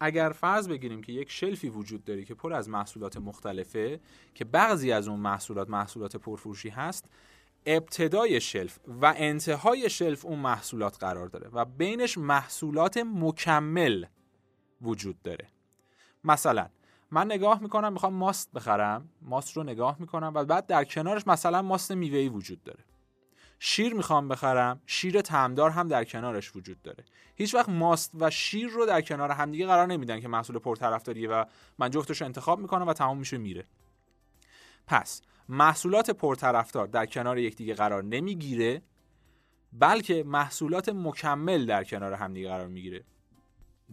اگر 0.00 0.30
فرض 0.30 0.68
بگیریم 0.68 1.02
که 1.02 1.12
یک 1.12 1.30
شلفی 1.30 1.68
وجود 1.68 2.04
داره 2.04 2.24
که 2.24 2.34
پر 2.34 2.52
از 2.52 2.68
محصولات 2.68 3.16
مختلفه 3.16 4.00
که 4.34 4.44
بعضی 4.44 4.92
از 4.92 5.08
اون 5.08 5.20
محصولات 5.20 5.70
محصولات 5.70 6.16
پرفروشی 6.16 6.68
هست 6.68 7.10
ابتدای 7.66 8.40
شلف 8.40 8.78
و 9.02 9.14
انتهای 9.16 9.90
شلف 9.90 10.24
اون 10.24 10.38
محصولات 10.38 10.96
قرار 10.98 11.28
داره 11.28 11.48
و 11.48 11.64
بینش 11.64 12.18
محصولات 12.18 12.96
مکمل 12.96 14.04
وجود 14.82 15.22
داره. 15.22 15.53
مثلا 16.24 16.68
من 17.10 17.26
نگاه 17.26 17.62
می‌کنم 17.62 17.92
می‌خوام 17.92 18.14
ماست 18.14 18.52
بخرم 18.52 19.08
ماست 19.22 19.56
رو 19.56 19.62
نگاه 19.62 19.96
می‌کنم 20.00 20.32
و 20.34 20.44
بعد 20.44 20.66
در 20.66 20.84
کنارش 20.84 21.26
مثلا 21.26 21.62
ماست 21.62 21.92
میوه‌ای 21.92 22.28
وجود 22.28 22.64
داره. 22.64 22.84
شیر 23.58 23.94
می‌خوام 23.94 24.28
بخرم 24.28 24.80
شیر 24.86 25.20
تمدار 25.20 25.70
هم 25.70 25.88
در 25.88 26.04
کنارش 26.04 26.56
وجود 26.56 26.82
داره. 26.82 27.04
هیچ 27.34 27.54
وقت 27.54 27.68
ماست 27.68 28.10
و 28.14 28.30
شیر 28.30 28.68
رو 28.68 28.86
در 28.86 29.00
کنار 29.00 29.30
همدیگه 29.30 29.66
قرار 29.66 29.86
نمیدن 29.86 30.20
که 30.20 30.28
محصول 30.28 30.58
پرطرفداریه 30.58 31.28
و 31.28 31.44
من 31.78 31.90
جفتش 31.90 32.20
رو 32.20 32.26
انتخاب 32.26 32.58
می‌کنم 32.58 32.88
و 32.88 32.92
تمام 32.92 33.18
میشه 33.18 33.38
میره. 33.38 33.64
پس 34.86 35.22
محصولات 35.48 36.10
پرطرفدار 36.10 36.86
در 36.86 37.06
کنار 37.06 37.38
یکدیگه 37.38 37.74
قرار 37.74 38.04
نمی‌گیره 38.04 38.82
بلکه 39.72 40.24
محصولات 40.26 40.88
مکمل 40.88 41.66
در 41.66 41.84
کنار 41.84 42.12
همدیگه 42.12 42.48
قرار 42.48 42.66
می‌گیره. 42.66 43.04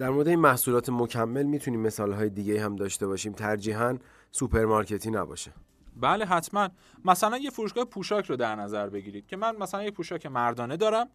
در 0.01 0.09
مورد 0.09 0.27
این 0.27 0.39
محصولات 0.39 0.89
مکمل 0.89 1.43
می‌تونیم 1.43 1.79
مثال 1.79 2.13
های 2.13 2.29
دیگه 2.29 2.63
هم 2.63 2.75
داشته 2.75 3.07
باشیم. 3.07 3.33
ترجیحاً 3.33 3.97
سوپرمارکتی 4.31 5.11
نباشه. 5.11 5.51
بله 5.95 6.25
حتما. 6.25 6.69
مثلا 7.05 7.37
یه 7.37 7.49
فروشگاه 7.49 7.85
پوشاک 7.85 8.25
رو 8.25 8.35
در 8.35 8.55
نظر 8.55 8.89
بگیرید 8.89 9.27
که 9.27 9.37
من 9.37 9.55
مثلا 9.55 9.83
یه 9.83 9.91
پوشاک 9.91 10.25
مردانه 10.25 10.77
دارم 10.77 11.09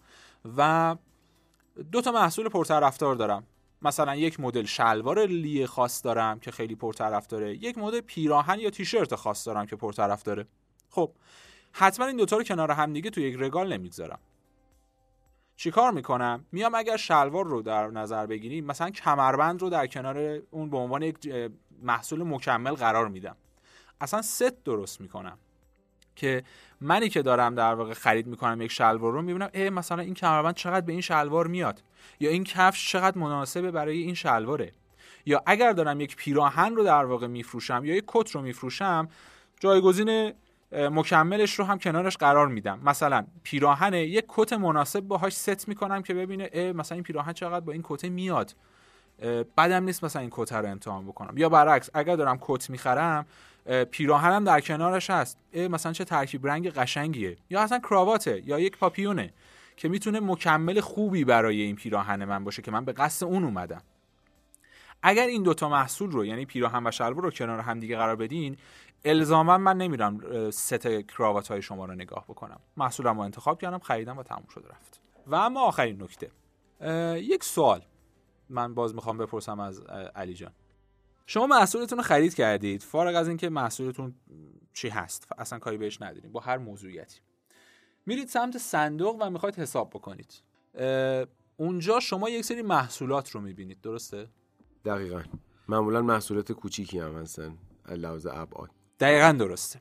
و 0.57 0.97
دو 1.93 2.01
تا 2.01 2.13
محصول 2.13 2.49
پرطرفدار 2.49 3.15
دارم. 3.15 3.45
مثلا 3.83 4.17
یک 4.17 4.41
مدل 4.41 4.65
شلوار 4.65 5.27
لی 5.27 5.67
خاص 5.67 6.05
دارم 6.05 6.39
که 6.39 6.51
خیلی 6.51 6.75
پرطرفداره. 6.75 7.55
یک 7.55 7.79
مدل 7.79 8.01
پیراهن 8.01 8.59
یا 8.59 8.71
تیشرت 8.71 9.15
خاص 9.15 9.47
دارم 9.47 9.67
که 9.67 9.77
پرطرفداره. 9.77 10.47
خب 10.91 11.11
حتما 11.73 12.07
این 12.07 12.17
دوتا 12.17 12.37
رو 12.37 12.43
کنار 12.43 12.71
هم 12.71 12.93
دیگه 12.93 13.11
تو 13.11 13.21
یک 13.21 13.37
رگال 13.39 13.73
نمی‌گذارم. 13.73 14.19
چیکار 15.57 15.93
می‌کنم؟ 15.93 16.45
میام 16.53 16.75
اگر 16.75 16.97
شلوار 16.97 17.47
رو 17.47 17.63
در 17.63 17.87
نظر 17.87 18.27
بگیریم 18.27 18.65
مثلا 18.65 18.91
کمربند 18.91 19.63
رو 19.63 19.71
در 19.71 19.87
کنار 19.87 20.43
اون 20.51 20.71
به 20.71 20.77
عنوان 20.77 21.03
یک 21.03 21.17
محصول 21.83 22.23
مکمل 22.23 22.73
قرار 22.73 23.09
میدم. 23.09 23.37
اصلا 24.01 24.23
ست 24.23 24.65
درست 24.65 25.01
می‌کنم 25.01 25.39
که 26.17 26.43
منی 26.81 27.09
که 27.09 27.23
دارم 27.23 27.55
در 27.55 27.75
واقع 27.75 27.95
خرید 27.95 28.27
می‌کنم 28.27 28.63
یک 28.63 28.73
شلوار 28.73 29.13
رو 29.13 29.23
می‌بینم 29.23 29.51
ای 29.55 29.71
مثلا 29.71 30.03
این 30.03 30.15
کمربند 30.15 30.55
چقدر 30.55 30.87
به 30.87 30.93
این 30.93 31.01
شلوار 31.01 31.47
میاد؟ 31.47 31.83
یا 32.21 32.31
این 32.31 32.45
کفش 32.45 32.93
چقدر 32.93 33.19
مناسبه 33.19 33.71
برای 33.71 33.99
این 33.99 34.15
شلواره؟ 34.15 34.73
یا 35.27 35.43
اگر 35.47 35.73
دارم 35.73 36.01
یک 36.01 36.17
پیراهن 36.17 36.75
رو 36.75 36.85
در 36.85 37.05
واقع 37.05 37.27
میفروشم 37.27 37.83
یا 37.85 37.95
یک 37.95 38.05
کت 38.07 38.31
رو 38.31 38.43
میفروشم 38.43 39.09
جایگزین 39.61 40.33
مکملش 40.77 41.55
رو 41.55 41.65
هم 41.65 41.79
کنارش 41.79 42.17
قرار 42.17 42.49
میدم. 42.49 42.81
مثلا 42.85 43.27
پیراهن 43.43 43.95
یک 43.95 44.25
کت 44.29 44.53
مناسب 44.53 45.01
باهاش 45.01 45.33
ست 45.33 45.69
می‌کنم 45.69 46.03
که 46.03 46.15
ببینه 46.15 46.73
مثلا 46.73 46.95
این 46.95 47.03
پیراهن 47.03 47.33
چقدر 47.33 47.61
با 47.61 47.73
این 47.73 47.83
کت 47.85 48.05
میاد. 48.05 48.55
بدم 49.57 49.85
نیست 49.85 50.05
مثلا 50.05 50.23
این 50.23 50.31
کت 50.33 50.53
رو 50.53 50.67
امتحان 50.67 51.07
بکنم. 51.07 51.39
یا 51.39 51.49
برعکس 51.49 51.91
اگر 51.95 52.17
دارم 52.17 52.39
کت 52.41 52.71
می‌خرم 52.71 53.27
پیراهنم 53.91 54.45
در 54.45 54.61
کنارش 54.61 55.11
هست. 55.11 55.39
مثلا 55.71 55.93
چه 55.93 56.05
ترکیب 56.05 56.47
رنگ 56.47 56.71
قشنگیه. 56.71 57.37
یا 57.51 57.63
اصلا 57.63 57.79
کراواته 57.79 58.43
یا 58.47 58.59
یک 58.59 58.79
پاپیونه 58.79 59.33
که 59.77 59.89
می‌تونه 59.89 60.21
مکمل 60.21 60.81
خوبی 60.81 61.25
برای 61.25 61.61
این 61.61 61.77
پیراهن 61.77 62.25
من 62.25 62.45
باشه 62.45 62.63
که 62.63 62.71
من 62.71 62.85
به 62.85 62.93
قصد 62.93 63.27
اون 63.27 63.45
اومدم. 63.45 63.83
اگر 65.03 65.27
این 65.27 65.43
دوتا 65.43 65.69
محصول 65.69 66.11
رو 66.11 66.25
یعنی 66.25 66.45
پیراهن 66.45 66.87
و 66.87 66.91
شلوار 66.91 67.23
رو 67.23 67.31
کنار 67.31 67.61
هم 67.61 67.81
دیگه 67.81 67.97
قرار 67.97 68.17
بدین 68.17 68.57
الزاما 69.05 69.59
من 69.59 69.77
نمیرم 69.77 70.51
ست 70.51 70.87
کراوات 71.03 71.49
های 71.49 71.63
شما 71.63 71.85
رو 71.85 71.95
نگاه 71.95 72.25
بکنم. 72.25 72.61
محصولم 72.77 73.17
رو 73.17 73.21
انتخاب 73.21 73.61
کردم 73.61 73.79
خریدم 73.79 74.19
و 74.19 74.23
تموم 74.23 74.47
شد 74.55 74.67
رفت. 74.71 75.01
و 75.27 75.35
اما 75.35 75.61
آخرین 75.61 76.03
نکته. 76.03 76.31
یک 77.21 77.45
سوال 77.45 77.83
من 78.49 78.75
باز 78.75 78.95
می‌خوام 78.95 79.19
بپرسم 79.19 79.61
از 79.61 79.81
علی 80.15 80.35
جان. 80.35 80.53
شما 81.27 81.47
محصولتون 81.47 81.99
رو 81.99 82.05
خرید 82.05 82.35
کردید 82.35 82.83
فارغ 82.83 83.17
از 83.17 83.29
اینکه 83.29 83.49
محصولتون 83.49 84.15
چی 84.73 84.89
هست 84.89 85.29
اصلا 85.39 85.59
کاری 85.59 85.77
بهش 85.77 86.03
نداریم 86.03 86.33
با 86.33 86.41
هر 86.41 86.59
موضوعیتی. 86.59 87.21
میرید 88.07 88.29
سمت 88.29 88.59
صندوق 88.59 89.17
و 89.21 89.31
می‌خواید 89.31 89.59
حساب 89.59 89.91
بکنید. 89.91 90.43
اونجا 91.57 92.01
شما 92.01 92.31
یک 92.31 92.45
سری 92.45 92.63
محصولات 92.63 93.31
رو 93.31 93.41
می‌بینید 93.41 93.81
درسته؟ 93.81 94.29
دقیقا. 94.85 95.23
معمولا 95.69 96.03
محصولات 96.03 96.53
کوچیکی 96.53 96.99
هم 96.99 97.17
هستن 97.17 97.59
لحاظ 97.89 98.27
ابعاد. 98.27 98.71
دقیقا 99.01 99.33
درسته. 99.33 99.81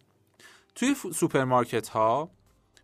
توی 0.76 0.96
سوپرمارکت 1.14 1.88
ها 1.88 2.30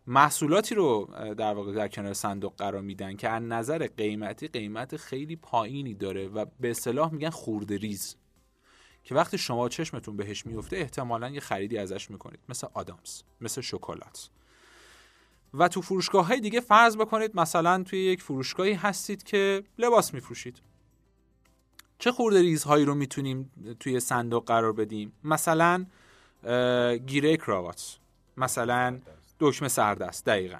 محصولاتی 0.06 0.74
رو 0.74 1.10
در 1.38 1.54
واقع 1.54 1.72
در 1.72 1.88
کنار 1.88 2.12
صندوق 2.12 2.56
قرار 2.56 2.82
میدن 2.82 3.16
که 3.16 3.28
از 3.28 3.42
نظر 3.42 3.86
قیمتی 3.96 4.48
قیمت 4.48 4.96
خیلی 4.96 5.36
پایینی 5.36 5.94
داره 5.94 6.28
و 6.28 6.46
به 6.60 6.70
اصطلاح 6.70 7.12
میگن 7.12 7.30
خورده 7.30 7.76
ریز. 7.76 8.16
که 9.04 9.14
وقتی 9.14 9.38
شما 9.38 9.68
چشمتون 9.68 10.16
بهش 10.16 10.46
میفته 10.46 10.76
احتمالا 10.76 11.28
یه 11.28 11.40
خریدی 11.40 11.78
ازش 11.78 12.10
می‌کنید. 12.10 12.40
مثل 12.48 12.66
آدامس 12.74 13.22
مثل 13.40 13.60
شکلات. 13.60 14.30
و 15.54 15.68
تو 15.68 15.82
فروشگاه 15.82 16.26
های 16.26 16.40
دیگه 16.40 16.60
فرض 16.60 16.96
بکنید 16.96 17.36
مثلا 17.36 17.82
توی 17.82 18.04
یک 18.04 18.22
فروشگاهی 18.22 18.72
هستید 18.72 19.22
که 19.22 19.64
لباس 19.78 20.14
میفروشید. 20.14 20.62
چه 21.98 22.12
خورده 22.12 22.40
ریزهایی 22.40 22.84
رو 22.84 22.94
می‌تونیم 22.94 23.50
توی 23.80 24.00
صندوق 24.00 24.46
قرار 24.46 24.72
بدیم؟ 24.72 25.12
مثلا 25.24 25.86
گیره 27.06 27.36
کراوات. 27.36 27.98
مثلا 28.36 28.98
دکمه 29.40 29.68
سردست 29.68 30.26
دقیقا. 30.26 30.58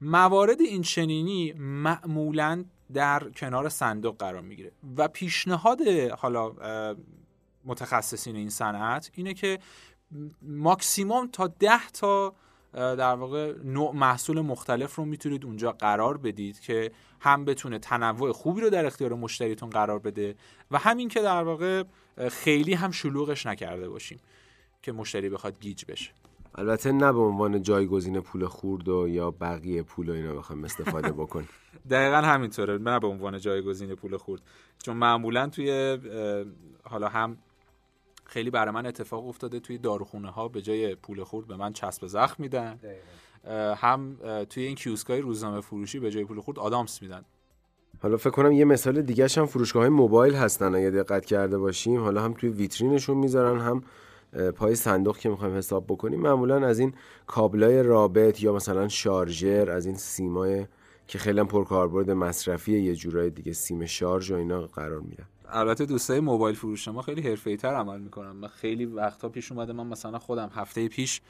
موارد 0.00 0.60
این 0.60 0.82
چنینی 0.82 1.52
معمولا 1.58 2.64
در 2.92 3.30
کنار 3.30 3.68
صندوق 3.68 4.16
قرار 4.16 4.40
می‌گیره. 4.40 4.72
و 4.96 5.08
پیشنهاد 5.08 5.80
حالا 6.18 6.52
متخصصین 7.64 8.36
این 8.36 8.50
صنعت 8.50 9.10
اینه 9.14 9.34
که 9.34 9.58
ماکسیموم 10.42 11.26
تا 11.26 11.46
ده 11.46 11.88
تا 11.88 12.34
در 12.72 13.14
واقع 13.14 13.54
نوع 13.64 13.94
محصول 13.94 14.40
مختلف 14.40 14.94
رو 14.94 15.04
می‌تونید 15.04 15.44
اونجا 15.44 15.72
قرار 15.72 16.16
بدید 16.16 16.60
که 16.60 16.92
هم 17.20 17.44
بتونه 17.44 17.78
تنوع 17.78 18.32
خوبی 18.32 18.60
رو 18.60 18.70
در 18.70 18.86
اختیار 18.86 19.14
مشتریتون 19.14 19.70
قرار 19.70 19.98
بده 19.98 20.34
و 20.70 20.78
همین 20.78 21.08
که 21.08 21.20
در 21.22 21.42
واقع 21.42 21.84
خیلی 22.28 22.74
هم 22.74 22.90
شلوغش 22.90 23.46
نکرده 23.46 23.88
باشیم. 23.88 24.20
که 24.82 24.92
مشتری 24.92 25.28
بخواد 25.28 25.60
گیج 25.60 25.84
بشه. 25.88 26.10
البته 26.54 26.92
نه 26.92 27.12
به 27.12 27.18
عنوان 27.18 27.62
جایگزین 27.62 28.20
پول 28.20 28.46
خورد 28.46 28.88
و 28.88 29.08
یا 29.08 29.30
بقیه 29.30 29.82
پول 29.82 30.10
و 30.10 30.12
اینا 30.12 30.34
بخوایم 30.34 30.64
استفاده 30.64 31.12
بکن. 31.12 31.48
دقیقا 31.90 32.16
همینطوره. 32.16 32.78
نه 32.78 33.00
به 33.00 33.06
عنوان 33.06 33.38
جایگزین 33.38 33.94
پول 33.94 34.16
خورد 34.16 34.42
چون 34.82 34.96
معمولا 34.96 35.48
توی 35.48 35.98
حالا 36.84 37.08
هم 37.08 37.36
خیلی 38.24 38.50
برای 38.50 38.74
من 38.74 38.86
اتفاق 38.86 39.28
افتاده 39.28 39.60
توی 39.60 39.78
داروخونه 39.78 40.30
ها 40.30 40.48
به 40.48 40.62
جای 40.62 40.94
پول 40.94 41.24
خورد 41.24 41.46
به 41.46 41.56
من 41.56 41.72
چسب 41.72 42.06
زخم 42.06 42.42
میدن. 42.42 42.78
هم 43.76 44.16
توی 44.44 44.62
این 44.62 44.74
کیوسکای 44.74 45.20
روزنامه 45.20 45.60
فروشی 45.60 45.98
به 45.98 46.10
جای 46.10 46.24
پول 46.24 46.40
خورد 46.40 46.58
آدامس 46.58 47.02
میدن. 47.02 47.24
حالا 48.02 48.16
فکر 48.16 48.30
کنم 48.30 48.52
یه 48.52 48.64
مثال 48.64 49.02
دیگه 49.02 49.28
هم 49.36 49.46
فروشگاه 49.46 49.82
های 49.82 49.90
موبایل 49.90 50.34
هستن. 50.34 50.74
اگه 50.74 50.90
دقت 50.90 51.24
کرده 51.24 51.58
باشیم 51.58 52.00
حالا 52.00 52.22
هم 52.22 52.32
توی 52.32 52.50
ویترینشون 52.50 53.16
می‌ذارن 53.16 53.60
هم 53.60 53.82
پای 54.56 54.74
صندوق 54.74 55.18
که 55.18 55.28
می‌خوایم 55.28 55.56
حساب 55.56 55.84
بکنیم 55.86 56.20
معمولا 56.20 56.66
از 56.66 56.78
این 56.78 56.94
کابلای 57.26 57.82
رابط 57.82 58.42
یا 58.42 58.52
مثلا 58.52 58.88
شارژر 58.88 59.70
از 59.70 59.86
این 59.86 59.94
سیمای 59.94 60.66
که 61.06 61.18
خیلی 61.18 61.44
پرکاربرد 61.44 62.10
مصرفی 62.10 62.78
یه 62.78 62.94
جورای 62.94 63.30
دیگه 63.30 63.52
سیم 63.52 63.86
شارژ 63.86 64.30
و 64.30 64.34
اینا 64.34 64.60
قرار 64.60 65.00
میدن. 65.00 65.24
البته 65.52 65.86
دوستای 65.86 66.20
موبایل 66.20 66.56
فروش 66.56 66.88
ما 66.88 67.02
خیلی 67.02 67.22
حرفه‌ای 67.22 67.56
تر 67.56 67.74
عمل 67.74 68.00
می‌کنن. 68.00 68.30
من 68.30 68.48
خیلی 68.48 68.84
وقتا 68.84 69.28
پیش 69.28 69.52
اومده 69.52 69.72
من 69.72 69.86
مثلا 69.86 70.18
خودم 70.18 70.50
هفته 70.54 70.88
پیش 70.88 71.20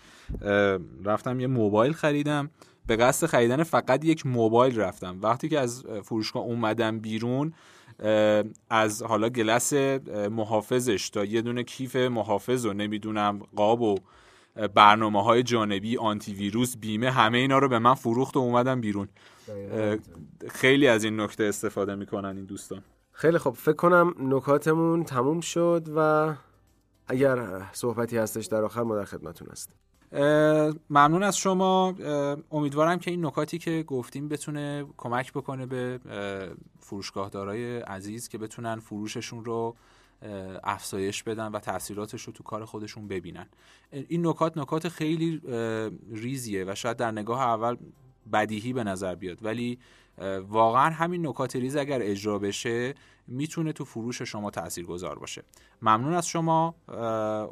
رفتم 1.05 1.41
یه 1.41 1.47
موبایل 1.47 1.93
خریدم. 1.93 2.51
به 2.87 2.97
قصد 2.97 3.27
خریدن 3.27 3.63
فقط 3.63 4.05
یک 4.05 4.27
موبایل 4.27 4.81
رفتم. 4.81 5.19
وقتی 5.23 5.49
که 5.49 5.59
از 5.61 5.85
فروشگاه 6.03 6.43
اومدم 6.43 6.99
بیرون 6.99 7.53
از 8.71 9.03
حالا 9.03 9.29
گلس 9.29 9.73
محافظش 10.31 11.11
تا 11.11 11.25
یه 11.25 11.43
دونه 11.43 11.63
کیف 11.63 11.97
محافظ 11.97 12.67
و 12.67 12.73
نمی‌دونم 12.73 13.39
قاب 13.57 13.81
و 13.81 13.97
برنامه 14.75 15.23
های 15.23 15.43
جانبی 15.43 15.99
آنتی 15.99 16.35
ویروس 16.35 16.77
بیمه 16.77 17.11
همه 17.11 17.39
اینا 17.39 17.59
رو 17.59 17.69
به 17.69 17.79
من 17.79 17.95
فروخت 17.95 18.37
و 18.37 18.41
اومدم 18.41 18.81
بیرون. 18.81 19.09
خیلی 20.49 20.87
از 20.89 21.05
این 21.05 21.21
نکته 21.21 21.45
استفاده 21.45 21.95
می‌کنن 21.95 22.37
این 22.37 22.45
دوستان. 22.45 22.83
خیلی 23.13 23.39
خب 23.39 23.51
فکر 23.51 23.77
کنم 23.77 24.15
نکاتمون 24.19 25.05
تموم 25.05 25.41
شد 25.41 25.89
و 25.97 26.33
اگر 27.07 27.63
صحبتی 27.73 28.17
هستش 28.17 28.47
در 28.47 28.63
آخر 28.63 28.83
ما 28.83 28.97
در 28.97 29.05
خدمتون 29.05 29.49
هست 29.53 29.71
ممنون 30.91 31.23
از 31.23 31.37
شما. 31.37 31.95
امیدوارم 32.51 32.99
که 32.99 33.11
این 33.11 33.27
نکاتی 33.27 33.59
که 33.59 33.85
گفتیم 33.87 34.29
بتونه 34.29 34.85
کمک 34.97 35.33
بکنه 35.33 35.67
به 35.67 36.01
فروشگاهدارای 36.81 37.79
عزیز 37.79 38.29
که 38.29 38.39
بتونن 38.39 38.79
فروششون 38.79 39.45
رو 39.45 39.77
افزایش 40.65 41.23
بدن 41.23 41.47
و 41.47 41.59
تاثیراتش 41.59 42.23
رو 42.23 42.33
تو 42.33 42.43
کار 42.43 42.65
خودشون 42.65 43.09
ببینن. 43.09 43.47
این 43.93 44.27
نکات 44.27 44.59
نکات 44.59 44.89
خیلی 44.89 45.43
ریزیه 46.13 46.65
و 46.69 46.75
شاید 46.75 46.97
در 46.97 47.11
نگاه 47.11 47.41
اول 47.41 47.77
بدیهی 48.33 48.73
به 48.73 48.85
نظر 48.85 49.15
بیاد. 49.15 49.45
ولی 49.45 49.79
واقعا 50.49 50.91
همین 50.91 51.27
نکات 51.27 51.57
ریز 51.57 51.77
اگر 51.77 51.99
اجرا 52.03 52.39
بشه 52.39 52.95
می‌تونه 53.31 53.73
تو 53.73 53.85
فروش 53.85 54.23
شما 54.23 54.51
تأثیر 54.51 54.87
گذار 54.87 55.19
باشه. 55.19 55.43
ممنون 55.83 56.13
از 56.13 56.27
شما. 56.27 56.75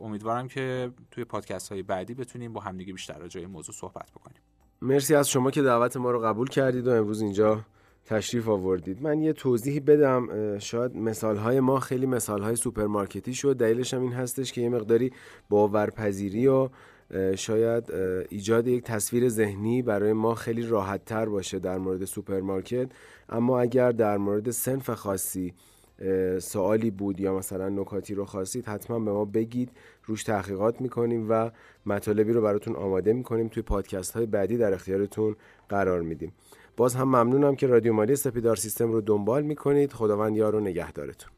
امیدوارم 0.02 0.48
که 0.48 0.90
توی 1.10 1.24
پادکست 1.24 1.72
های 1.72 1.82
بعدی 1.82 2.14
بتونیم 2.14 2.52
با 2.52 2.60
همدیگه 2.60 2.92
بیشتر 2.92 3.18
راجع 3.18 3.46
موضوع 3.46 3.74
صحبت 3.74 4.10
بکنیم. 4.10 4.40
مرسی 4.82 5.14
از 5.14 5.28
شما 5.28 5.50
که 5.50 5.62
دعوت 5.62 5.96
ما 5.96 6.10
رو 6.10 6.20
قبول 6.20 6.48
کردید 6.48 6.86
و 6.86 6.90
امروز 6.90 7.22
اینجا 7.22 7.60
تشریف 8.04 8.48
آوردید. 8.48 9.02
من 9.02 9.22
یه 9.22 9.32
توضیحی 9.32 9.80
بدم. 9.80 10.58
شاید 10.58 10.96
مثال 10.96 11.36
های 11.36 11.60
ما 11.60 11.80
خیلی 11.80 12.06
مثال 12.06 12.42
های 12.42 12.56
سوپرمارکتی 12.56 13.34
شد. 13.34 13.56
دلیلش 13.56 13.94
هم 13.94 14.02
این 14.02 14.12
هستش 14.12 14.52
که 14.52 14.60
یه 14.60 14.68
مقداری 14.68 15.12
باورپذیری 15.48 16.46
و 16.46 16.68
شاید 17.36 17.92
ایجاد 18.28 18.66
یک 18.66 18.84
تصویر 18.84 19.28
ذهنی 19.28 19.82
برای 19.82 20.12
ما 20.12 20.34
خیلی 20.34 20.62
راحت 20.62 21.04
تر 21.04 21.26
باشه 21.26 21.58
در 21.58 21.78
مورد 21.78 22.04
سوپرمارکت. 22.04 22.88
اما 23.28 23.60
اگر 23.60 23.92
در 23.92 24.16
مورد 24.16 24.50
صنف 24.50 24.90
خاصی 24.90 25.54
سوالی 26.38 26.90
بود 26.90 27.20
یا 27.20 27.38
مثلا 27.38 27.68
نکاتی 27.68 28.14
رو 28.14 28.24
خواستید 28.24 28.66
حتما 28.66 28.98
به 28.98 29.12
ما 29.12 29.24
بگید. 29.24 29.70
روش 30.04 30.24
تحقیقات 30.24 30.80
می‌کنیم 30.80 31.26
و 31.30 31.50
مطالبی 31.86 32.32
رو 32.32 32.42
براتون 32.42 32.76
آماده 32.76 33.12
می‌کنیم. 33.12 33.48
توی 33.48 33.62
پادکست 33.62 34.12
های 34.12 34.26
بعدی 34.26 34.56
در 34.56 34.74
اختیارتون 34.74 35.36
قرار 35.68 36.02
میدیم. 36.02 36.32
باز 36.76 36.94
هم 36.94 37.08
ممنونم 37.08 37.56
که 37.56 37.66
رادیو 37.66 37.92
مالی 37.92 38.16
سپیدار 38.16 38.56
سیستم 38.56 38.92
رو 38.92 39.00
دنبال 39.00 39.42
می‌کنید. 39.42 39.92
خداوند 39.92 40.36
یار 40.36 40.54
و 40.54 40.60
نگهدارتون. 40.60 41.30